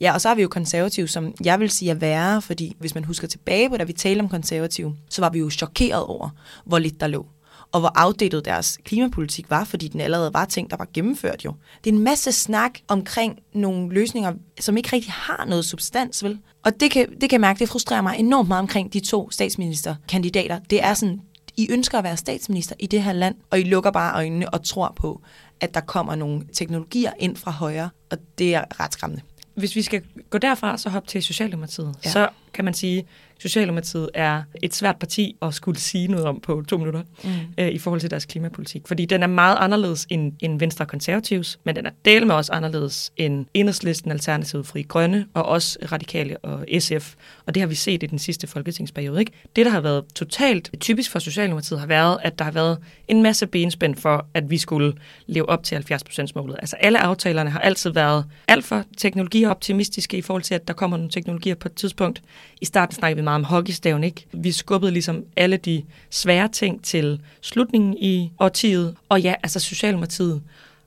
Ja, 0.00 0.14
og 0.14 0.20
så 0.20 0.28
har 0.28 0.34
vi 0.34 0.42
jo 0.42 0.48
konservative, 0.48 1.08
som 1.08 1.34
jeg 1.44 1.60
vil 1.60 1.70
sige 1.70 1.90
er 1.90 1.94
værre, 1.94 2.42
fordi 2.42 2.76
hvis 2.78 2.94
man 2.94 3.04
husker 3.04 3.28
tilbage 3.28 3.70
på, 3.70 3.76
da 3.76 3.84
vi 3.84 3.92
talte 3.92 4.20
om 4.20 4.28
konservative, 4.28 4.96
så 5.10 5.22
var 5.22 5.30
vi 5.30 5.38
jo 5.38 5.50
chokeret 5.50 6.04
over, 6.04 6.28
hvor 6.64 6.78
lidt 6.78 7.00
der 7.00 7.06
lå 7.06 7.26
og 7.72 7.80
hvor 7.80 7.92
outdated 7.94 8.42
deres 8.42 8.78
klimapolitik 8.84 9.50
var, 9.50 9.64
fordi 9.64 9.88
den 9.88 10.00
allerede 10.00 10.34
var 10.34 10.44
ting, 10.44 10.70
der 10.70 10.76
var 10.76 10.88
gennemført 10.94 11.44
jo. 11.44 11.54
Det 11.84 11.90
er 11.90 11.94
en 11.94 12.04
masse 12.04 12.32
snak 12.32 12.78
omkring 12.88 13.38
nogle 13.54 13.94
løsninger, 13.94 14.32
som 14.60 14.76
ikke 14.76 14.88
rigtig 14.92 15.12
har 15.12 15.44
noget 15.44 15.64
substans, 15.64 16.24
vel? 16.24 16.38
Og 16.64 16.80
det 16.80 16.90
kan, 16.90 17.08
det 17.10 17.20
kan 17.20 17.32
jeg 17.32 17.40
mærke, 17.40 17.58
det 17.58 17.68
frustrerer 17.68 18.02
mig 18.02 18.18
enormt 18.18 18.48
meget 18.48 18.60
omkring 18.60 18.92
de 18.92 19.00
to 19.00 19.30
statsministerkandidater. 19.30 20.58
Det 20.70 20.84
er 20.84 20.94
sådan, 20.94 21.20
I 21.56 21.66
ønsker 21.70 21.98
at 21.98 22.04
være 22.04 22.16
statsminister 22.16 22.74
i 22.78 22.86
det 22.86 23.02
her 23.02 23.12
land, 23.12 23.34
og 23.50 23.60
I 23.60 23.62
lukker 23.62 23.90
bare 23.90 24.14
øjnene 24.14 24.54
og 24.54 24.64
tror 24.64 24.92
på, 24.96 25.22
at 25.60 25.74
der 25.74 25.80
kommer 25.80 26.14
nogle 26.14 26.42
teknologier 26.52 27.12
ind 27.18 27.36
fra 27.36 27.50
højre, 27.50 27.90
og 28.10 28.18
det 28.38 28.54
er 28.54 28.80
ret 28.80 28.92
skræmmende. 28.92 29.22
Hvis 29.54 29.76
vi 29.76 29.82
skal 29.82 30.02
gå 30.30 30.38
derfra 30.38 30.78
så 30.78 30.88
hoppe 30.88 31.08
til 31.08 31.22
Socialdemokratiet, 31.22 31.94
ja. 32.04 32.10
så 32.10 32.28
kan 32.54 32.64
man 32.64 32.74
sige, 32.74 33.04
Socialdemokratiet 33.42 34.10
er 34.14 34.42
et 34.62 34.74
svært 34.74 34.96
parti 34.96 35.36
at 35.42 35.54
skulle 35.54 35.78
sige 35.78 36.08
noget 36.08 36.26
om 36.26 36.40
på 36.40 36.62
to 36.68 36.78
minutter 36.78 37.02
mm. 37.24 37.30
øh, 37.58 37.68
i 37.68 37.78
forhold 37.78 38.00
til 38.00 38.10
deres 38.10 38.24
klimapolitik. 38.24 38.82
Fordi 38.86 39.04
den 39.04 39.22
er 39.22 39.26
meget 39.26 39.56
anderledes 39.60 40.06
end, 40.10 40.32
end 40.40 40.58
Venstre 40.58 40.84
og 40.84 40.88
Konservatives, 40.88 41.58
men 41.64 41.76
den 41.76 41.86
er 41.86 41.90
del 42.04 42.26
med 42.26 42.34
også 42.34 42.52
anderledes 42.52 43.12
end 43.16 43.46
Enhedslisten, 43.54 44.10
Alternativet, 44.10 44.66
Fri 44.66 44.82
Grønne 44.82 45.26
og 45.34 45.46
også 45.46 45.78
Radikale 45.92 46.38
og 46.38 46.66
SF. 46.78 47.14
Og 47.46 47.54
det 47.54 47.60
har 47.60 47.66
vi 47.66 47.74
set 47.74 48.02
i 48.02 48.06
den 48.06 48.18
sidste 48.18 48.46
folketingsperiode. 48.46 49.20
Ikke? 49.20 49.32
Det, 49.56 49.66
der 49.66 49.72
har 49.72 49.80
været 49.80 50.04
totalt 50.14 50.70
typisk 50.80 51.10
for 51.10 51.18
Socialdemokratiet, 51.18 51.80
har 51.80 51.86
været, 51.86 52.18
at 52.22 52.38
der 52.38 52.44
har 52.44 52.52
været 52.52 52.78
en 53.08 53.22
masse 53.22 53.46
benspænd 53.46 53.96
for, 53.96 54.26
at 54.34 54.50
vi 54.50 54.58
skulle 54.58 54.92
leve 55.26 55.48
op 55.48 55.62
til 55.62 55.76
70%-målet. 55.76 56.56
Altså 56.58 56.76
alle 56.76 56.98
aftalerne 56.98 57.50
har 57.50 57.60
altid 57.60 57.90
været 57.90 58.24
alt 58.48 58.64
for 58.64 58.84
teknologioptimistiske 58.96 60.16
i 60.16 60.22
forhold 60.22 60.42
til, 60.42 60.54
at 60.54 60.68
der 60.68 60.74
kommer 60.74 60.96
nogle 60.96 61.10
teknologier 61.10 61.54
på 61.54 61.68
et 61.68 61.74
tidspunkt. 61.74 62.22
I 62.60 62.64
starten 62.64 62.94
snakkede 62.94 63.16
vi 63.16 63.24
meget 63.24 63.34
om 63.34 63.44
hockeystaven, 63.44 64.04
ikke? 64.04 64.26
Vi 64.32 64.52
skubbede 64.52 64.92
ligesom 64.92 65.24
alle 65.36 65.56
de 65.56 65.82
svære 66.10 66.48
ting 66.48 66.84
til 66.84 67.20
slutningen 67.40 67.96
i 67.98 68.32
årtiet. 68.40 68.94
Og 69.08 69.20
ja, 69.20 69.34
altså 69.42 69.60
Socialdemokratiet 69.60 70.42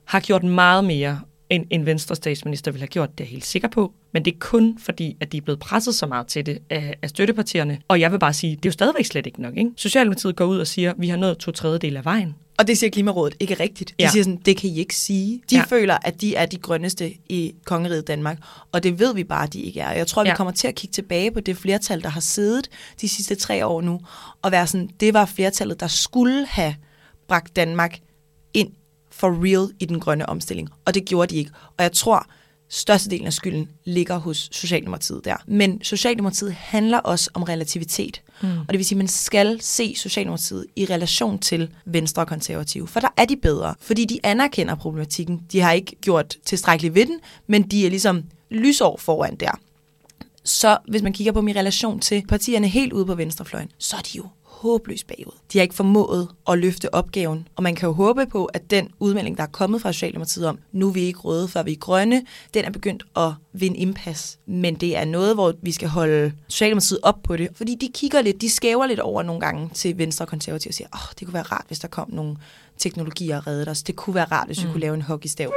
har 0.06 0.20
gjort 0.20 0.44
meget 0.44 0.84
mere, 0.84 1.20
end 1.50 1.66
en 1.70 1.86
venstre 1.86 2.16
statsminister 2.16 2.72
ville 2.72 2.82
have 2.82 2.88
gjort, 2.88 3.18
det 3.18 3.20
er 3.20 3.26
jeg 3.26 3.32
helt 3.32 3.46
sikker 3.46 3.68
på. 3.68 3.94
Men 4.12 4.26
det 4.26 4.34
er 4.34 4.38
kun 4.40 4.78
fordi, 4.80 5.18
at 5.20 5.32
de 5.32 5.38
er 5.38 5.42
blevet 5.42 5.60
presset 5.60 5.96
så 5.96 6.08
meget 6.08 6.28
til 6.28 6.46
det 6.46 6.60
af, 6.70 6.96
af 7.02 7.10
støttepartierne. 7.10 7.80
Og 7.88 8.00
jeg 8.00 8.12
vil 8.12 8.20
bare 8.20 8.34
sige, 8.34 8.56
det 8.56 8.66
er 8.66 8.70
jo 8.70 8.72
stadigvæk 8.72 9.06
slet 9.06 9.26
ikke 9.26 9.42
nok. 9.42 9.58
Ikke? 9.58 9.72
Socialdemokratiet 9.78 10.36
går 10.36 10.46
ud 10.46 10.60
og 10.60 10.68
siger, 10.68 10.92
at 10.92 10.96
vi 11.00 11.08
har 11.08 11.18
nået 11.18 11.38
to 11.38 11.52
tredjedel 11.52 11.98
af 11.98 12.06
vejen. 12.06 12.36
Og 12.58 12.68
det 12.68 12.78
siger 12.78 12.90
Klimarådet 12.90 13.36
ikke 13.40 13.54
rigtigt. 13.54 13.90
De 13.90 14.04
ja. 14.04 14.10
siger 14.10 14.24
sådan, 14.24 14.42
det 14.46 14.58
kan 14.58 14.70
I 14.70 14.80
ikke 14.80 14.96
sige. 14.96 15.42
De 15.50 15.56
ja. 15.56 15.64
føler, 15.64 15.98
at 16.02 16.22
de 16.22 16.36
er 16.36 16.46
de 16.46 16.58
grønneste 16.58 17.14
i 17.30 17.56
kongeriget 17.66 18.08
Danmark, 18.08 18.38
og 18.72 18.84
det 18.84 19.00
ved 19.00 19.14
vi 19.14 19.24
bare, 19.24 19.44
at 19.44 19.54
de 19.54 19.62
ikke 19.62 19.80
er. 19.80 19.92
Jeg 19.92 20.08
tror, 20.08 20.26
ja. 20.26 20.32
vi 20.32 20.36
kommer 20.36 20.54
til 20.54 20.68
at 20.68 20.76
kigge 20.76 20.94
tilbage 20.94 21.32
på 21.32 21.40
det 21.40 21.58
flertal, 21.58 22.04
der 22.04 22.10
har 22.10 22.22
siddet 22.22 22.70
de 23.02 23.10
sidste 23.10 23.36
tre 23.36 23.66
år 23.66 23.82
nu, 23.82 24.02
og 24.42 24.52
være 24.52 24.68
sådan, 24.68 24.90
det 25.00 25.14
var 25.14 25.26
flertallet, 25.26 25.80
der 25.80 25.88
skulle 25.88 26.46
have 26.46 26.76
bragt 27.28 27.56
Danmark 27.56 28.00
ind 28.54 28.72
for 29.12 29.44
real 29.46 29.70
i 29.80 29.86
den 29.86 30.00
grønne 30.00 30.30
omstilling. 30.30 30.70
Og 30.86 30.94
det 30.94 31.06
gjorde 31.06 31.34
de 31.34 31.40
ikke. 31.40 31.52
Og 31.78 31.84
jeg 31.84 31.92
tror, 31.92 32.28
størstedelen 32.70 33.28
af 33.28 33.34
skylden 33.34 33.70
ligger 33.86 34.18
hos 34.18 34.50
Socialdemokratiet 34.52 35.26
der. 35.26 35.36
Men 35.48 35.84
Socialdemokratiet 35.84 36.54
handler 36.54 36.98
også 36.98 37.30
om 37.34 37.44
relativitet. 37.44 38.22
Mm. 38.42 38.60
Og 38.60 38.70
det 38.70 38.78
vil 38.78 38.86
sige, 38.86 38.96
at 38.96 38.98
man 38.98 39.08
skal 39.08 39.62
se 39.62 39.96
Socialdemokratiet 39.96 40.66
i 40.76 40.86
relation 40.86 41.40
til 41.40 41.74
Venstre 41.86 42.22
og 42.22 42.28
Konservative. 42.28 42.88
For 42.88 43.00
der 43.00 43.10
er 43.18 43.26
de 43.26 43.38
bedre, 43.38 43.76
fordi 43.80 44.06
de 44.06 44.20
anerkender 44.24 44.76
problematikken. 44.76 45.42
De 45.52 45.60
har 45.60 45.72
ikke 45.72 45.96
gjort 46.02 46.38
tilstrækkeligt 46.46 46.96
ved 46.96 47.06
den, 47.06 47.20
men 47.48 47.64
de 47.64 47.86
er 47.86 47.90
ligesom 47.90 48.24
lysår 48.50 48.98
foran 48.98 49.36
der. 49.36 49.60
Så 50.44 50.78
hvis 50.88 51.02
man 51.02 51.14
kigger 51.14 51.34
på 51.34 51.48
i 51.48 51.54
relation 51.54 52.00
til 52.00 52.24
partierne 52.28 52.68
helt 52.68 52.94
ude 52.94 53.06
på 53.06 53.16
venstrefløjen, 53.16 53.72
så 53.78 53.96
er 53.96 54.02
de 54.02 54.18
jo 54.18 54.26
håbløst 54.66 55.08
bagud. 55.08 55.34
De 55.54 55.58
har 55.58 55.64
ikke 55.64 55.76
formået 55.76 56.28
at 56.50 56.58
løfte 56.58 56.94
opgaven, 56.94 57.48
og 57.56 57.64
man 57.64 57.76
kan 57.76 57.88
jo 57.88 57.94
håbe 57.94 58.26
på, 58.26 58.46
at 58.46 58.70
den 58.70 58.90
udmelding, 59.00 59.38
der 59.38 59.44
er 59.44 59.48
kommet 59.48 59.82
fra 59.82 59.94
Socialdemokratiet 59.94 60.48
om, 60.48 60.60
nu 60.72 60.88
er 60.88 60.92
vi 60.92 61.02
ikke 61.02 61.20
røde, 61.20 61.48
før 61.48 61.64
vi 61.64 61.72
er 61.72 61.76
grønne, 61.76 62.26
den 62.54 62.66
er 62.66 62.70
begyndt 62.70 63.04
at 63.16 63.32
vinde 63.54 63.78
indpas. 63.78 64.40
Men 64.46 64.76
det 64.76 64.98
er 64.98 65.06
noget, 65.06 65.34
hvor 65.36 65.54
vi 65.62 65.72
skal 65.72 65.88
holde 65.88 66.32
Socialdemokratiet 66.48 67.00
op 67.04 67.24
på 67.24 67.38
det, 67.38 67.50
fordi 67.54 67.76
de 67.76 67.90
kigger 67.94 68.22
lidt, 68.22 68.42
de 68.42 68.50
skæver 68.50 68.86
lidt 68.86 69.00
over 69.00 69.24
nogle 69.24 69.42
gange 69.42 69.70
til 69.74 69.98
Venstre 69.98 70.26
og 70.26 70.30
Konservative 70.30 70.70
og 70.70 70.74
siger, 70.74 70.88
åh, 70.94 71.00
oh, 71.00 71.14
det 71.20 71.28
kunne 71.28 71.34
være 71.34 71.44
rart, 71.44 71.66
hvis 71.68 71.80
der 71.80 71.88
kom 71.88 72.10
nogle 72.12 72.38
teknologier 72.78 73.38
og 73.38 73.48
reddede 73.48 73.72
os. 73.72 73.84
Det 73.84 73.96
kunne 73.96 74.16
være 74.16 74.26
rart, 74.26 74.48
hvis 74.48 74.62
vi 74.62 74.66
mm. 74.66 74.72
kunne 74.72 74.82
lave 74.82 74.94
en 74.94 75.02
hockeystav. 75.02 75.54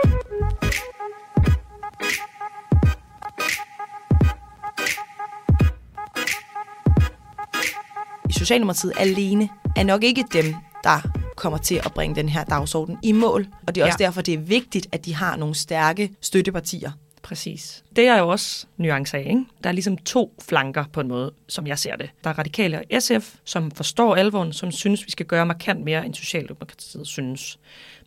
Socialdemokratiet 8.38 8.92
alene 8.96 9.48
er 9.76 9.84
nok 9.84 10.04
ikke 10.04 10.24
dem, 10.32 10.54
der 10.84 11.00
kommer 11.36 11.58
til 11.58 11.74
at 11.74 11.92
bringe 11.94 12.16
den 12.16 12.28
her 12.28 12.44
dagsorden 12.44 12.98
i 13.02 13.12
mål. 13.12 13.46
Og 13.66 13.74
det 13.74 13.80
er 13.80 13.84
også 13.84 13.96
ja. 14.00 14.04
derfor, 14.04 14.22
det 14.22 14.34
er 14.34 14.38
vigtigt, 14.38 14.86
at 14.92 15.04
de 15.04 15.14
har 15.14 15.36
nogle 15.36 15.54
stærke 15.54 16.10
støttepartier. 16.20 16.90
Præcis. 17.28 17.84
Det 17.96 18.06
er 18.06 18.18
jo 18.18 18.28
også 18.28 18.66
nuancer 18.76 19.18
af, 19.18 19.26
ikke? 19.28 19.44
Der 19.64 19.68
er 19.68 19.72
ligesom 19.72 19.96
to 19.96 20.34
flanker 20.42 20.84
på 20.92 21.00
en 21.00 21.08
måde, 21.08 21.32
som 21.48 21.66
jeg 21.66 21.78
ser 21.78 21.96
det. 21.96 22.10
Der 22.24 22.30
er 22.30 22.38
radikale 22.38 22.78
og 22.78 23.02
SF, 23.02 23.34
som 23.44 23.70
forstår 23.70 24.16
alvoren, 24.16 24.52
som 24.52 24.72
synes, 24.72 25.06
vi 25.06 25.10
skal 25.10 25.26
gøre 25.26 25.46
markant 25.46 25.84
mere, 25.84 26.06
end 26.06 26.14
Socialdemokratiet 26.14 27.06
synes 27.06 27.58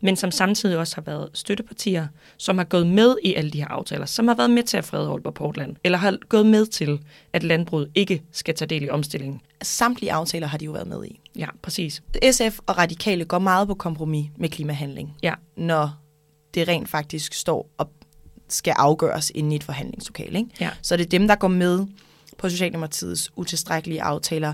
men 0.02 0.16
som 0.16 0.30
samtidig 0.30 0.78
også 0.78 0.96
har 0.96 1.02
været 1.02 1.30
støttepartier, 1.34 2.06
som 2.36 2.58
har 2.58 2.64
gået 2.64 2.86
med 2.86 3.16
i 3.22 3.34
alle 3.34 3.50
de 3.50 3.58
her 3.58 3.68
aftaler, 3.68 4.06
som 4.06 4.28
har 4.28 4.34
været 4.34 4.50
med 4.50 4.62
til 4.62 4.76
at 4.76 4.84
frede 4.84 5.08
Aalborg 5.08 5.34
Portland, 5.34 5.76
eller 5.84 5.98
har 5.98 6.18
gået 6.28 6.46
med 6.46 6.66
til, 6.66 7.00
at 7.32 7.42
landbruget 7.42 7.90
ikke 7.94 8.22
skal 8.32 8.54
tage 8.54 8.68
del 8.68 8.82
i 8.82 8.88
omstillingen. 8.88 9.40
Samtlige 9.62 10.12
aftaler 10.12 10.46
har 10.46 10.58
de 10.58 10.64
jo 10.64 10.72
været 10.72 10.86
med 10.86 11.04
i. 11.04 11.20
Ja, 11.36 11.46
præcis. 11.62 12.02
SF 12.30 12.58
og 12.66 12.78
Radikale 12.78 13.24
går 13.24 13.38
meget 13.38 13.68
på 13.68 13.74
kompromis 13.74 14.30
med 14.36 14.48
klimahandling, 14.48 15.16
ja. 15.22 15.34
når 15.56 15.90
det 16.54 16.68
rent 16.68 16.88
faktisk 16.88 17.34
står 17.34 17.70
og 17.78 17.90
skal 18.54 18.74
afgøres 18.78 19.32
inde 19.34 19.52
i 19.52 19.56
et 19.56 19.64
forhandlingslokale. 19.64 20.38
Ikke? 20.38 20.50
Ja. 20.60 20.70
Så 20.82 20.96
det 20.96 21.04
er 21.04 21.08
dem, 21.08 21.28
der 21.28 21.34
går 21.34 21.48
med 21.48 21.86
på 22.38 22.48
Socialdemokratiets 22.48 23.30
utilstrækkelige 23.36 24.02
aftaler. 24.02 24.52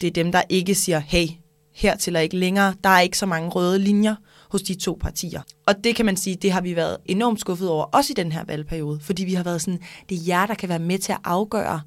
Det 0.00 0.06
er 0.06 0.10
dem, 0.10 0.32
der 0.32 0.42
ikke 0.48 0.74
siger, 0.74 0.98
hey, 0.98 1.26
hertil 1.72 2.16
er 2.16 2.20
ikke 2.20 2.36
længere. 2.36 2.74
Der 2.84 2.90
er 2.90 3.00
ikke 3.00 3.18
så 3.18 3.26
mange 3.26 3.48
røde 3.48 3.78
linjer 3.78 4.14
hos 4.50 4.62
de 4.62 4.74
to 4.74 4.98
partier. 5.00 5.42
Og 5.66 5.74
det 5.84 5.96
kan 5.96 6.06
man 6.06 6.16
sige, 6.16 6.36
det 6.36 6.52
har 6.52 6.60
vi 6.60 6.76
været 6.76 6.96
enormt 7.06 7.40
skuffet 7.40 7.68
over, 7.68 7.84
også 7.84 8.12
i 8.12 8.14
den 8.14 8.32
her 8.32 8.44
valgperiode, 8.44 9.00
fordi 9.00 9.24
vi 9.24 9.34
har 9.34 9.44
været 9.44 9.62
sådan, 9.62 9.80
det 10.08 10.18
er 10.18 10.22
jer, 10.26 10.46
der 10.46 10.54
kan 10.54 10.68
være 10.68 10.78
med 10.78 10.98
til 10.98 11.12
at 11.12 11.18
afgøre, 11.24 11.80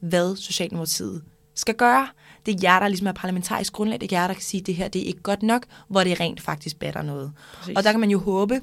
hvad 0.00 0.36
Socialdemokratiet 0.36 1.22
skal 1.54 1.74
gøre. 1.74 2.08
Det 2.46 2.54
er 2.54 2.58
jer, 2.62 2.80
der 2.80 2.88
ligesom 2.88 3.06
er 3.06 3.12
parlamentarisk 3.12 3.72
grundlag. 3.72 4.00
Det 4.00 4.12
er 4.12 4.20
jer, 4.20 4.26
der 4.26 4.34
kan 4.34 4.42
sige, 4.42 4.60
at 4.60 4.66
det 4.66 4.74
her 4.74 4.88
det 4.88 5.02
er 5.02 5.06
ikke 5.06 5.22
godt 5.22 5.42
nok, 5.42 5.66
hvor 5.88 6.04
det 6.04 6.20
rent 6.20 6.40
faktisk 6.40 6.78
batter 6.78 7.02
noget. 7.02 7.32
Præcis. 7.54 7.76
Og 7.76 7.84
der 7.84 7.90
kan 7.90 8.00
man 8.00 8.10
jo 8.10 8.18
håbe, 8.18 8.60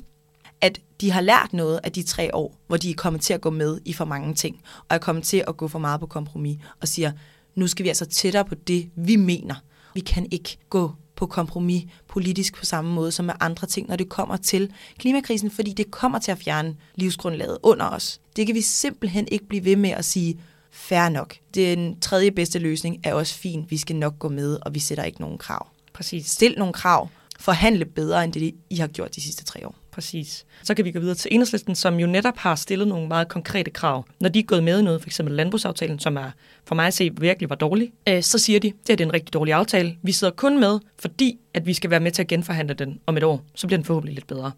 at 0.61 0.81
de 1.01 1.11
har 1.11 1.21
lært 1.21 1.53
noget 1.53 1.79
af 1.83 1.91
de 1.91 2.03
tre 2.03 2.35
år, 2.35 2.55
hvor 2.67 2.77
de 2.77 2.89
er 2.89 2.95
kommet 2.95 3.21
til 3.21 3.33
at 3.33 3.41
gå 3.41 3.49
med 3.49 3.79
i 3.85 3.93
for 3.93 4.05
mange 4.05 4.33
ting, 4.33 4.61
og 4.79 4.95
er 4.95 4.97
kommet 4.97 5.23
til 5.23 5.43
at 5.47 5.57
gå 5.57 5.67
for 5.67 5.79
meget 5.79 5.99
på 5.99 6.05
kompromis, 6.05 6.57
og 6.81 6.87
siger, 6.87 7.11
nu 7.55 7.67
skal 7.67 7.83
vi 7.83 7.89
altså 7.89 8.05
tættere 8.05 8.45
på 8.45 8.55
det, 8.55 8.89
vi 8.95 9.15
mener. 9.15 9.55
Vi 9.93 9.99
kan 9.99 10.27
ikke 10.31 10.57
gå 10.69 10.91
på 11.15 11.25
kompromis 11.25 11.83
politisk 12.07 12.55
på 12.55 12.65
samme 12.65 12.93
måde 12.93 13.11
som 13.11 13.25
med 13.25 13.33
andre 13.39 13.67
ting, 13.67 13.87
når 13.87 13.95
det 13.95 14.09
kommer 14.09 14.37
til 14.37 14.73
klimakrisen, 14.97 15.51
fordi 15.51 15.73
det 15.73 15.91
kommer 15.91 16.19
til 16.19 16.31
at 16.31 16.37
fjerne 16.37 16.75
livsgrundlaget 16.95 17.57
under 17.63 17.85
os. 17.89 18.21
Det 18.35 18.45
kan 18.45 18.55
vi 18.55 18.61
simpelthen 18.61 19.27
ikke 19.31 19.45
blive 19.47 19.65
ved 19.65 19.75
med 19.75 19.89
at 19.89 20.05
sige, 20.05 20.39
fair 20.71 21.09
nok. 21.09 21.35
Den 21.55 21.99
tredje 21.99 22.31
bedste 22.31 22.59
løsning 22.59 22.99
er 23.03 23.13
også 23.13 23.33
fin. 23.33 23.65
Vi 23.69 23.77
skal 23.77 23.95
nok 23.95 24.19
gå 24.19 24.29
med, 24.29 24.57
og 24.61 24.73
vi 24.73 24.79
sætter 24.79 25.03
ikke 25.03 25.21
nogen 25.21 25.37
krav. 25.37 25.67
Præcis. 25.93 26.25
Stil 26.25 26.55
nogle 26.57 26.73
krav. 26.73 27.09
Forhandle 27.39 27.85
bedre, 27.85 28.23
end 28.23 28.33
det 28.33 28.55
I 28.69 28.75
har 28.75 28.87
gjort 28.87 29.15
de 29.15 29.21
sidste 29.21 29.43
tre 29.43 29.67
år. 29.67 29.75
Præcis. 29.95 30.45
Så 30.63 30.73
kan 30.73 30.85
vi 30.85 30.91
gå 30.91 30.99
videre 30.99 31.15
til 31.15 31.29
enhedslisten, 31.33 31.75
som 31.75 31.99
jo 31.99 32.07
netop 32.07 32.37
har 32.37 32.55
stillet 32.55 32.87
nogle 32.87 33.07
meget 33.07 33.27
konkrete 33.27 33.71
krav. 33.71 34.05
Når 34.19 34.29
de 34.29 34.39
er 34.39 34.43
gået 34.43 34.63
med 34.63 34.79
i 34.79 34.83
noget, 34.83 35.01
f.eks. 35.03 35.21
landbrugsaftalen, 35.27 35.99
som 35.99 36.17
er 36.17 36.31
for 36.65 36.75
mig 36.75 36.87
at 36.87 36.93
se 36.93 37.11
virkelig 37.17 37.49
var 37.49 37.55
dårlig, 37.55 37.91
øh, 38.09 38.23
så 38.23 38.37
siger 38.37 38.59
de, 38.59 38.73
det 38.87 39.01
er 39.01 39.05
en 39.05 39.13
rigtig 39.13 39.33
dårlig 39.33 39.53
aftale. 39.53 39.97
Vi 40.01 40.11
sidder 40.11 40.33
kun 40.33 40.59
med, 40.59 40.79
fordi 40.99 41.37
at 41.53 41.65
vi 41.65 41.73
skal 41.73 41.89
være 41.89 41.99
med 41.99 42.11
til 42.11 42.21
at 42.21 42.27
genforhandle 42.27 42.73
den 42.73 42.99
om 43.05 43.17
et 43.17 43.23
år. 43.23 43.43
Så 43.55 43.67
bliver 43.67 43.77
den 43.77 43.85
forhåbentlig 43.85 44.15
lidt 44.15 44.27
bedre. 44.27 44.51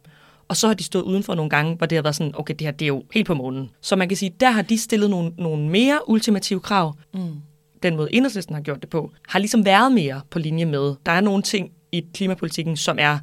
Og 0.48 0.58
så 0.58 0.68
har 0.68 0.74
de 0.74 0.84
stået 0.84 1.04
udenfor 1.04 1.36
nogle 1.36 1.50
gange, 1.50 1.76
hvor 1.76 1.86
det 1.86 1.96
har 1.96 2.04
været 2.04 2.16
sådan, 2.16 2.34
okay, 2.36 2.54
det 2.60 2.68
her 2.68 2.72
det 2.72 2.86
er 2.86 2.88
jo 2.88 3.04
helt 3.14 3.28
på 3.28 3.34
månen. 3.34 3.70
Så 3.82 3.96
man 3.96 4.08
kan 4.08 4.18
sige, 4.18 4.34
der 4.40 4.50
har 4.50 4.62
de 4.62 4.78
stillet 4.78 5.10
nogle, 5.10 5.32
nogle 5.38 5.70
mere 5.70 6.10
ultimative 6.10 6.60
krav. 6.60 6.96
Mm. 7.14 7.20
Den 7.84 7.96
måde 7.96 8.14
enhedslisten 8.14 8.56
har 8.56 8.62
gjort 8.62 8.82
det 8.82 8.90
på, 8.90 9.12
har 9.28 9.40
ligesom 9.40 9.66
været 9.66 9.92
mere 9.92 10.22
på 10.30 10.40
linje 10.40 10.66
med. 10.66 10.96
Der 11.06 11.12
er 11.12 11.22
nogle 11.22 11.44
ting 11.44 11.72
i 11.92 12.06
klimapolitikken, 12.14 12.78
som 12.78 12.98
er 13.00 13.20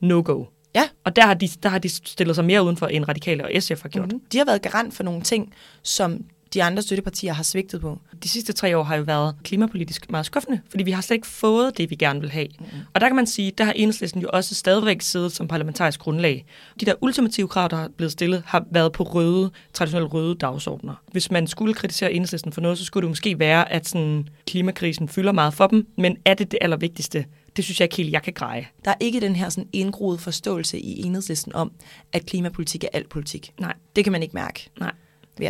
no-go. 0.00 0.44
Ja. 0.74 0.88
Og 1.04 1.16
der 1.16 1.26
har, 1.26 1.34
de, 1.34 1.48
der 1.62 1.68
har 1.68 1.78
de 1.78 1.88
stillet 1.88 2.36
sig 2.36 2.44
mere 2.44 2.64
udenfor, 2.64 2.86
end 2.86 3.08
Radikale 3.08 3.44
og 3.44 3.50
SF 3.62 3.82
har 3.82 3.88
gjort. 3.88 4.06
Mm-hmm. 4.06 4.22
De 4.32 4.38
har 4.38 4.44
været 4.44 4.62
garant 4.62 4.94
for 4.94 5.02
nogle 5.02 5.22
ting, 5.22 5.52
som 5.82 6.24
de 6.54 6.62
andre 6.62 6.82
støttepartier 6.82 7.32
har 7.32 7.42
svigtet 7.42 7.80
på. 7.80 7.98
De 8.22 8.28
sidste 8.28 8.52
tre 8.52 8.76
år 8.76 8.82
har 8.82 8.96
jo 8.96 9.02
været 9.02 9.34
klimapolitisk 9.44 10.10
meget 10.10 10.26
skuffende, 10.26 10.60
fordi 10.70 10.82
vi 10.82 10.90
har 10.90 11.02
slet 11.02 11.14
ikke 11.14 11.26
fået 11.26 11.78
det, 11.78 11.90
vi 11.90 11.94
gerne 11.94 12.20
vil 12.20 12.30
have. 12.30 12.48
Mm. 12.58 12.66
Og 12.94 13.00
der 13.00 13.08
kan 13.08 13.16
man 13.16 13.26
sige, 13.26 13.52
der 13.58 13.64
har 13.64 13.72
enhedslisten 13.72 14.22
jo 14.22 14.28
også 14.32 14.54
stadigvæk 14.54 15.02
siddet 15.02 15.32
som 15.32 15.48
parlamentarisk 15.48 16.00
grundlag. 16.00 16.44
De 16.80 16.84
der 16.84 16.94
ultimative 17.00 17.48
krav, 17.48 17.68
der 17.68 17.76
er 17.76 17.88
blevet 17.96 18.12
stillet, 18.12 18.42
har 18.46 18.64
været 18.70 18.92
på 18.92 19.02
røde, 19.02 19.50
traditionelle 19.72 20.08
røde 20.08 20.34
dagsordner. 20.34 20.94
Hvis 21.12 21.30
man 21.30 21.46
skulle 21.46 21.74
kritisere 21.74 22.12
enhedslisten 22.12 22.52
for 22.52 22.60
noget, 22.60 22.78
så 22.78 22.84
skulle 22.84 23.02
det 23.02 23.10
måske 23.10 23.38
være, 23.38 23.72
at 23.72 23.88
sådan, 23.88 24.28
klimakrisen 24.46 25.08
fylder 25.08 25.32
meget 25.32 25.54
for 25.54 25.66
dem, 25.66 25.86
men 25.96 26.16
er 26.24 26.34
det 26.34 26.50
det 26.50 26.58
allervigtigste? 26.62 27.24
Det 27.58 27.64
synes 27.64 27.80
jeg 27.80 27.84
ikke 27.84 27.96
helt, 27.96 28.12
jeg 28.12 28.22
kan 28.22 28.32
greje. 28.32 28.68
Der 28.84 28.90
er 28.90 28.94
ikke 29.00 29.20
den 29.20 29.36
her 29.36 29.48
sådan 29.48 29.68
indgroede 29.72 30.18
forståelse 30.18 30.78
i 30.78 31.02
enhedslisten 31.02 31.54
om, 31.54 31.72
at 32.12 32.26
klimapolitik 32.26 32.84
er 32.84 32.88
alt 32.92 33.08
politik. 33.08 33.52
Nej. 33.60 33.74
Det 33.96 34.04
kan 34.04 34.12
man 34.12 34.22
ikke 34.22 34.34
mærke. 34.34 34.70
Nej. 34.80 34.92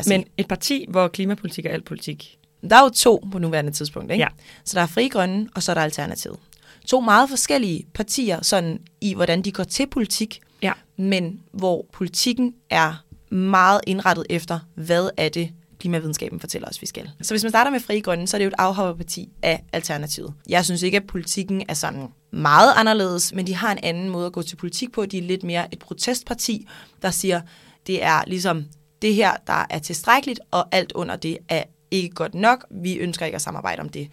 Men 0.07 0.25
et 0.37 0.49
parti, 0.49 0.87
hvor 0.89 1.09
klimapolitik 1.09 1.67
er 1.67 1.71
alt 1.71 1.85
politik. 1.85 2.39
Der 2.71 2.77
er 2.77 2.83
jo 2.83 2.89
to 2.89 3.25
på 3.33 3.39
nuværende 3.39 3.71
tidspunkt, 3.71 4.13
ikke? 4.13 4.25
Ja. 4.25 4.29
Så 4.65 4.77
der 4.77 4.83
er 4.83 4.87
Fri 4.87 5.09
Grønne, 5.09 5.49
og 5.55 5.63
så 5.63 5.73
er 5.73 5.75
der 5.75 5.83
Alternativet. 5.83 6.39
To 6.87 7.01
meget 7.01 7.29
forskellige 7.29 7.87
partier, 7.95 8.43
sådan 8.43 8.81
i 9.01 9.15
hvordan 9.15 9.43
de 9.43 9.53
går 9.53 9.65
til 9.65 9.87
politik, 9.87 10.41
ja. 10.63 10.73
men 10.97 11.41
hvor 11.53 11.87
politikken 11.93 12.55
er 12.71 13.05
meget 13.35 13.81
indrettet 13.87 14.27
efter, 14.31 14.59
hvad 14.75 15.11
er 15.17 15.29
det, 15.29 15.51
klimavidenskaben 15.79 16.41
fortæller 16.41 16.69
os, 16.69 16.83
vi 16.83 16.87
skal. 16.87 17.11
Så 17.23 17.35
hvis 17.35 17.45
man 17.45 17.51
starter 17.51 17.71
med 17.71 17.81
Fri 17.81 18.01
Grønne, 18.01 18.27
så 18.27 18.37
er 18.37 18.39
det 18.39 18.45
jo 18.45 18.49
et 18.49 18.55
afhopperparti 18.59 19.29
af 19.43 19.65
Alternativet. 19.73 20.35
Jeg 20.49 20.65
synes 20.65 20.83
ikke, 20.83 20.97
at 20.97 21.07
politikken 21.07 21.63
er 21.69 21.75
sådan 21.75 22.09
meget 22.31 22.73
anderledes, 22.77 23.35
men 23.35 23.47
de 23.47 23.55
har 23.55 23.73
en 23.73 23.79
anden 23.83 24.09
måde 24.09 24.27
at 24.27 24.33
gå 24.33 24.43
til 24.43 24.57
politik 24.57 24.93
på. 24.93 25.07
De 25.07 25.19
er 25.19 25.23
lidt 25.23 25.43
mere 25.43 25.75
et 25.75 25.79
protestparti, 25.79 26.69
der 27.03 27.11
siger, 27.11 27.41
det 27.87 28.05
er 28.05 28.23
ligesom 28.27 28.65
det 29.03 29.15
her, 29.15 29.33
der 29.47 29.67
er 29.71 29.79
tilstrækkeligt, 29.79 30.41
og 30.51 30.69
alt 30.73 30.93
under 30.93 31.17
det 31.17 31.39
er 31.49 31.63
ikke 31.91 32.15
godt 32.15 32.35
nok. 32.35 32.67
Vi 32.71 32.95
ønsker 32.95 33.27
ikke 33.27 33.37
at 33.37 33.43
samarbejde 33.43 33.81
om 33.81 33.89
det. 33.89 34.09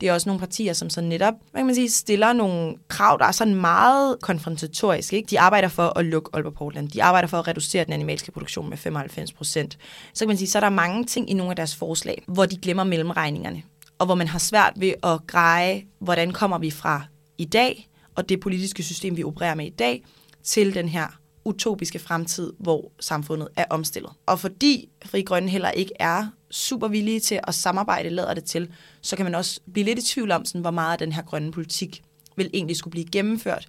Det 0.00 0.08
er 0.08 0.12
også 0.12 0.28
nogle 0.28 0.40
partier, 0.40 0.72
som 0.72 0.90
så 0.90 1.00
netop 1.00 1.34
hvad 1.50 1.58
kan 1.58 1.66
man 1.66 1.74
sige, 1.74 1.90
stiller 1.90 2.32
nogle 2.32 2.74
krav, 2.88 3.18
der 3.18 3.24
er 3.24 3.32
sådan 3.32 3.54
meget 3.54 4.16
konfrontatoriske. 4.22 5.16
Ikke? 5.16 5.30
De 5.30 5.40
arbejder 5.40 5.68
for 5.68 5.98
at 5.98 6.04
lukke 6.04 6.30
Aalborg 6.32 6.54
Portland. 6.54 6.88
De 6.88 7.02
arbejder 7.02 7.28
for 7.28 7.38
at 7.38 7.48
reducere 7.48 7.84
den 7.84 7.92
animalske 7.92 8.32
produktion 8.32 8.68
med 8.70 8.76
95 8.76 9.32
procent. 9.32 9.78
Så 10.14 10.24
kan 10.24 10.28
man 10.28 10.36
sige, 10.36 10.48
så 10.48 10.58
er 10.58 10.60
der 10.60 10.68
mange 10.68 11.04
ting 11.04 11.30
i 11.30 11.34
nogle 11.34 11.50
af 11.52 11.56
deres 11.56 11.76
forslag, 11.76 12.22
hvor 12.26 12.46
de 12.46 12.56
glemmer 12.56 12.84
mellemregningerne. 12.84 13.62
Og 13.98 14.06
hvor 14.06 14.14
man 14.14 14.28
har 14.28 14.38
svært 14.38 14.72
ved 14.76 14.94
at 15.02 15.26
greje, 15.26 15.84
hvordan 15.98 16.32
kommer 16.32 16.58
vi 16.58 16.70
fra 16.70 17.02
i 17.38 17.44
dag, 17.44 17.88
og 18.14 18.28
det 18.28 18.40
politiske 18.40 18.82
system, 18.82 19.16
vi 19.16 19.24
opererer 19.24 19.54
med 19.54 19.66
i 19.66 19.74
dag, 19.78 20.04
til 20.44 20.74
den 20.74 20.88
her 20.88 21.06
utopiske 21.44 21.98
fremtid, 21.98 22.52
hvor 22.58 22.92
samfundet 23.00 23.48
er 23.56 23.64
omstillet. 23.70 24.12
Og 24.26 24.40
fordi 24.40 24.88
Fri 25.04 25.22
Grønne 25.22 25.48
heller 25.48 25.70
ikke 25.70 25.92
er 26.00 26.26
super 26.50 26.88
villige 26.88 27.20
til 27.20 27.40
at 27.44 27.54
samarbejde, 27.54 28.10
lader 28.10 28.34
det 28.34 28.44
til, 28.44 28.70
så 29.00 29.16
kan 29.16 29.24
man 29.24 29.34
også 29.34 29.60
blive 29.72 29.84
lidt 29.84 29.98
i 29.98 30.02
tvivl 30.02 30.30
om, 30.30 30.44
sådan, 30.44 30.60
hvor 30.60 30.70
meget 30.70 30.92
af 30.92 30.98
den 30.98 31.12
her 31.12 31.22
grønne 31.22 31.52
politik 31.52 32.02
vil 32.36 32.50
egentlig 32.54 32.76
skulle 32.76 32.92
blive 32.92 33.06
gennemført, 33.12 33.68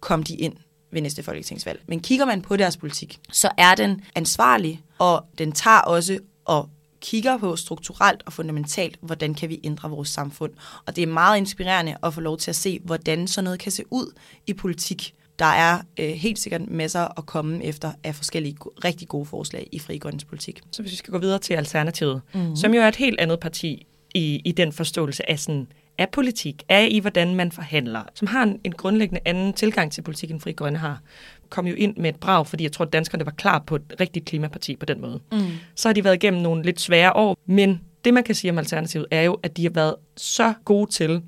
kom 0.00 0.22
de 0.22 0.36
ind 0.36 0.56
ved 0.90 1.02
næste 1.02 1.22
folketingsvalg. 1.22 1.82
Men 1.86 2.00
kigger 2.00 2.24
man 2.24 2.42
på 2.42 2.56
deres 2.56 2.76
politik, 2.76 3.20
så 3.32 3.50
er 3.58 3.74
den 3.74 4.04
ansvarlig, 4.14 4.80
og 4.98 5.24
den 5.38 5.52
tager 5.52 5.80
også 5.80 6.18
og 6.44 6.68
kigger 7.00 7.38
på 7.38 7.56
strukturelt 7.56 8.22
og 8.26 8.32
fundamentalt, 8.32 8.98
hvordan 9.00 9.34
kan 9.34 9.48
vi 9.48 9.60
ændre 9.64 9.90
vores 9.90 10.08
samfund. 10.08 10.52
Og 10.86 10.96
det 10.96 11.02
er 11.02 11.06
meget 11.06 11.38
inspirerende 11.38 11.96
at 12.02 12.14
få 12.14 12.20
lov 12.20 12.38
til 12.38 12.50
at 12.50 12.56
se, 12.56 12.80
hvordan 12.84 13.28
sådan 13.28 13.44
noget 13.44 13.60
kan 13.60 13.72
se 13.72 13.84
ud 13.90 14.12
i 14.46 14.54
politik, 14.54 15.14
der 15.38 15.44
er 15.44 15.80
øh, 16.00 16.08
helt 16.08 16.38
sikkert 16.38 16.70
masser 16.70 17.18
at 17.18 17.26
komme 17.26 17.64
efter 17.64 17.92
af 18.04 18.14
forskellige 18.14 18.56
rigtig 18.84 19.08
gode 19.08 19.26
forslag 19.26 19.68
i 19.72 19.78
Fri 19.78 19.98
Grønnes 19.98 20.24
politik. 20.24 20.60
Så 20.72 20.82
hvis 20.82 20.92
vi 20.92 20.96
skal 20.96 21.12
gå 21.12 21.18
videre 21.18 21.38
til 21.38 21.54
Alternativet, 21.54 22.20
mm-hmm. 22.34 22.56
som 22.56 22.74
jo 22.74 22.80
er 22.80 22.88
et 22.88 22.96
helt 22.96 23.20
andet 23.20 23.40
parti 23.40 23.86
i, 24.14 24.42
i 24.44 24.52
den 24.52 24.72
forståelse 24.72 25.30
af, 25.30 25.38
sådan, 25.38 25.66
af 25.98 26.08
politik, 26.12 26.62
af 26.68 26.88
i 26.90 26.98
hvordan 26.98 27.34
man 27.34 27.52
forhandler, 27.52 28.02
som 28.14 28.28
har 28.28 28.42
en, 28.42 28.60
en 28.64 28.72
grundlæggende 28.72 29.20
anden 29.24 29.52
tilgang 29.52 29.92
til 29.92 30.02
politik, 30.02 30.30
end 30.30 30.40
Fri 30.40 30.52
Grønne 30.52 30.78
har, 30.78 31.00
kom 31.48 31.66
jo 31.66 31.74
ind 31.74 31.96
med 31.96 32.10
et 32.10 32.16
brag, 32.16 32.46
fordi 32.46 32.64
jeg 32.64 32.72
tror, 32.72 32.84
at 32.84 32.92
danskerne 32.92 33.26
var 33.26 33.32
klar 33.32 33.58
på 33.66 33.76
et 33.76 33.94
rigtigt 34.00 34.24
klimaparti 34.24 34.76
på 34.76 34.86
den 34.86 35.00
måde. 35.00 35.20
Mm. 35.32 35.38
Så 35.74 35.88
har 35.88 35.92
de 35.92 36.04
været 36.04 36.14
igennem 36.14 36.42
nogle 36.42 36.62
lidt 36.62 36.80
svære 36.80 37.12
år, 37.12 37.38
men 37.46 37.80
det, 38.04 38.14
man 38.14 38.24
kan 38.24 38.34
sige 38.34 38.50
om 38.50 38.58
Alternativet, 38.58 39.06
er 39.10 39.22
jo, 39.22 39.38
at 39.42 39.56
de 39.56 39.62
har 39.62 39.70
været 39.70 39.94
så 40.16 40.52
gode 40.64 40.90
til 40.90 41.22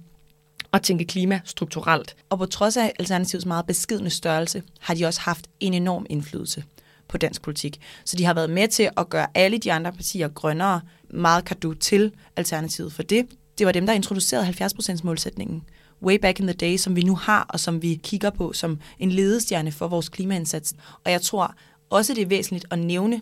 at 0.72 0.82
tænke 0.82 1.04
klima 1.04 1.40
strukturelt. 1.44 2.16
Og 2.30 2.38
på 2.38 2.46
trods 2.46 2.76
af 2.76 2.92
Alternativets 2.98 3.46
meget 3.46 3.66
beskidende 3.66 4.10
størrelse, 4.10 4.62
har 4.80 4.94
de 4.94 5.06
også 5.06 5.20
haft 5.20 5.46
en 5.60 5.74
enorm 5.74 6.06
indflydelse 6.10 6.64
på 7.08 7.18
dansk 7.18 7.42
politik. 7.42 7.80
Så 8.04 8.16
de 8.16 8.24
har 8.24 8.34
været 8.34 8.50
med 8.50 8.68
til 8.68 8.90
at 8.96 9.08
gøre 9.08 9.26
alle 9.34 9.58
de 9.58 9.72
andre 9.72 9.92
partier 9.92 10.28
grønnere 10.28 10.80
meget 11.10 11.44
kado 11.44 11.74
til 11.74 12.12
Alternativet 12.36 12.92
for 12.92 13.02
det. 13.02 13.26
Det 13.58 13.66
var 13.66 13.72
dem, 13.72 13.86
der 13.86 13.92
introducerede 13.92 14.46
70% 14.46 15.00
målsætningen 15.04 15.62
way 16.02 16.18
back 16.18 16.40
in 16.40 16.46
the 16.46 16.54
day, 16.54 16.76
som 16.76 16.96
vi 16.96 17.02
nu 17.02 17.16
har, 17.16 17.46
og 17.48 17.60
som 17.60 17.82
vi 17.82 18.00
kigger 18.02 18.30
på 18.30 18.52
som 18.52 18.78
en 18.98 19.12
ledestjerne 19.12 19.72
for 19.72 19.88
vores 19.88 20.08
klimaindsats. 20.08 20.74
Og 21.04 21.10
jeg 21.12 21.22
tror 21.22 21.54
også, 21.90 22.14
det 22.14 22.22
er 22.22 22.26
væsentligt 22.26 22.66
at 22.70 22.78
nævne, 22.78 23.20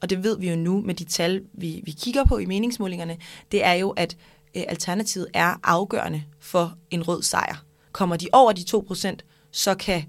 og 0.00 0.10
det 0.10 0.24
ved 0.24 0.38
vi 0.38 0.50
jo 0.50 0.56
nu 0.56 0.80
med 0.80 0.94
de 0.94 1.04
tal, 1.04 1.42
vi, 1.52 1.80
vi 1.84 1.90
kigger 1.90 2.24
på 2.24 2.38
i 2.38 2.46
meningsmålingerne, 2.46 3.16
det 3.52 3.64
er 3.64 3.72
jo, 3.72 3.90
at 3.90 4.16
Øh, 4.58 4.64
alternativet 4.68 5.26
er 5.34 5.54
afgørende 5.62 6.22
for 6.40 6.74
en 6.90 7.08
rød 7.08 7.22
sejr. 7.22 7.64
Kommer 7.92 8.16
de 8.16 8.26
over 8.32 8.52
de 8.52 8.64
2%, 8.70 9.16
så 9.50 9.74
kan, 9.74 10.04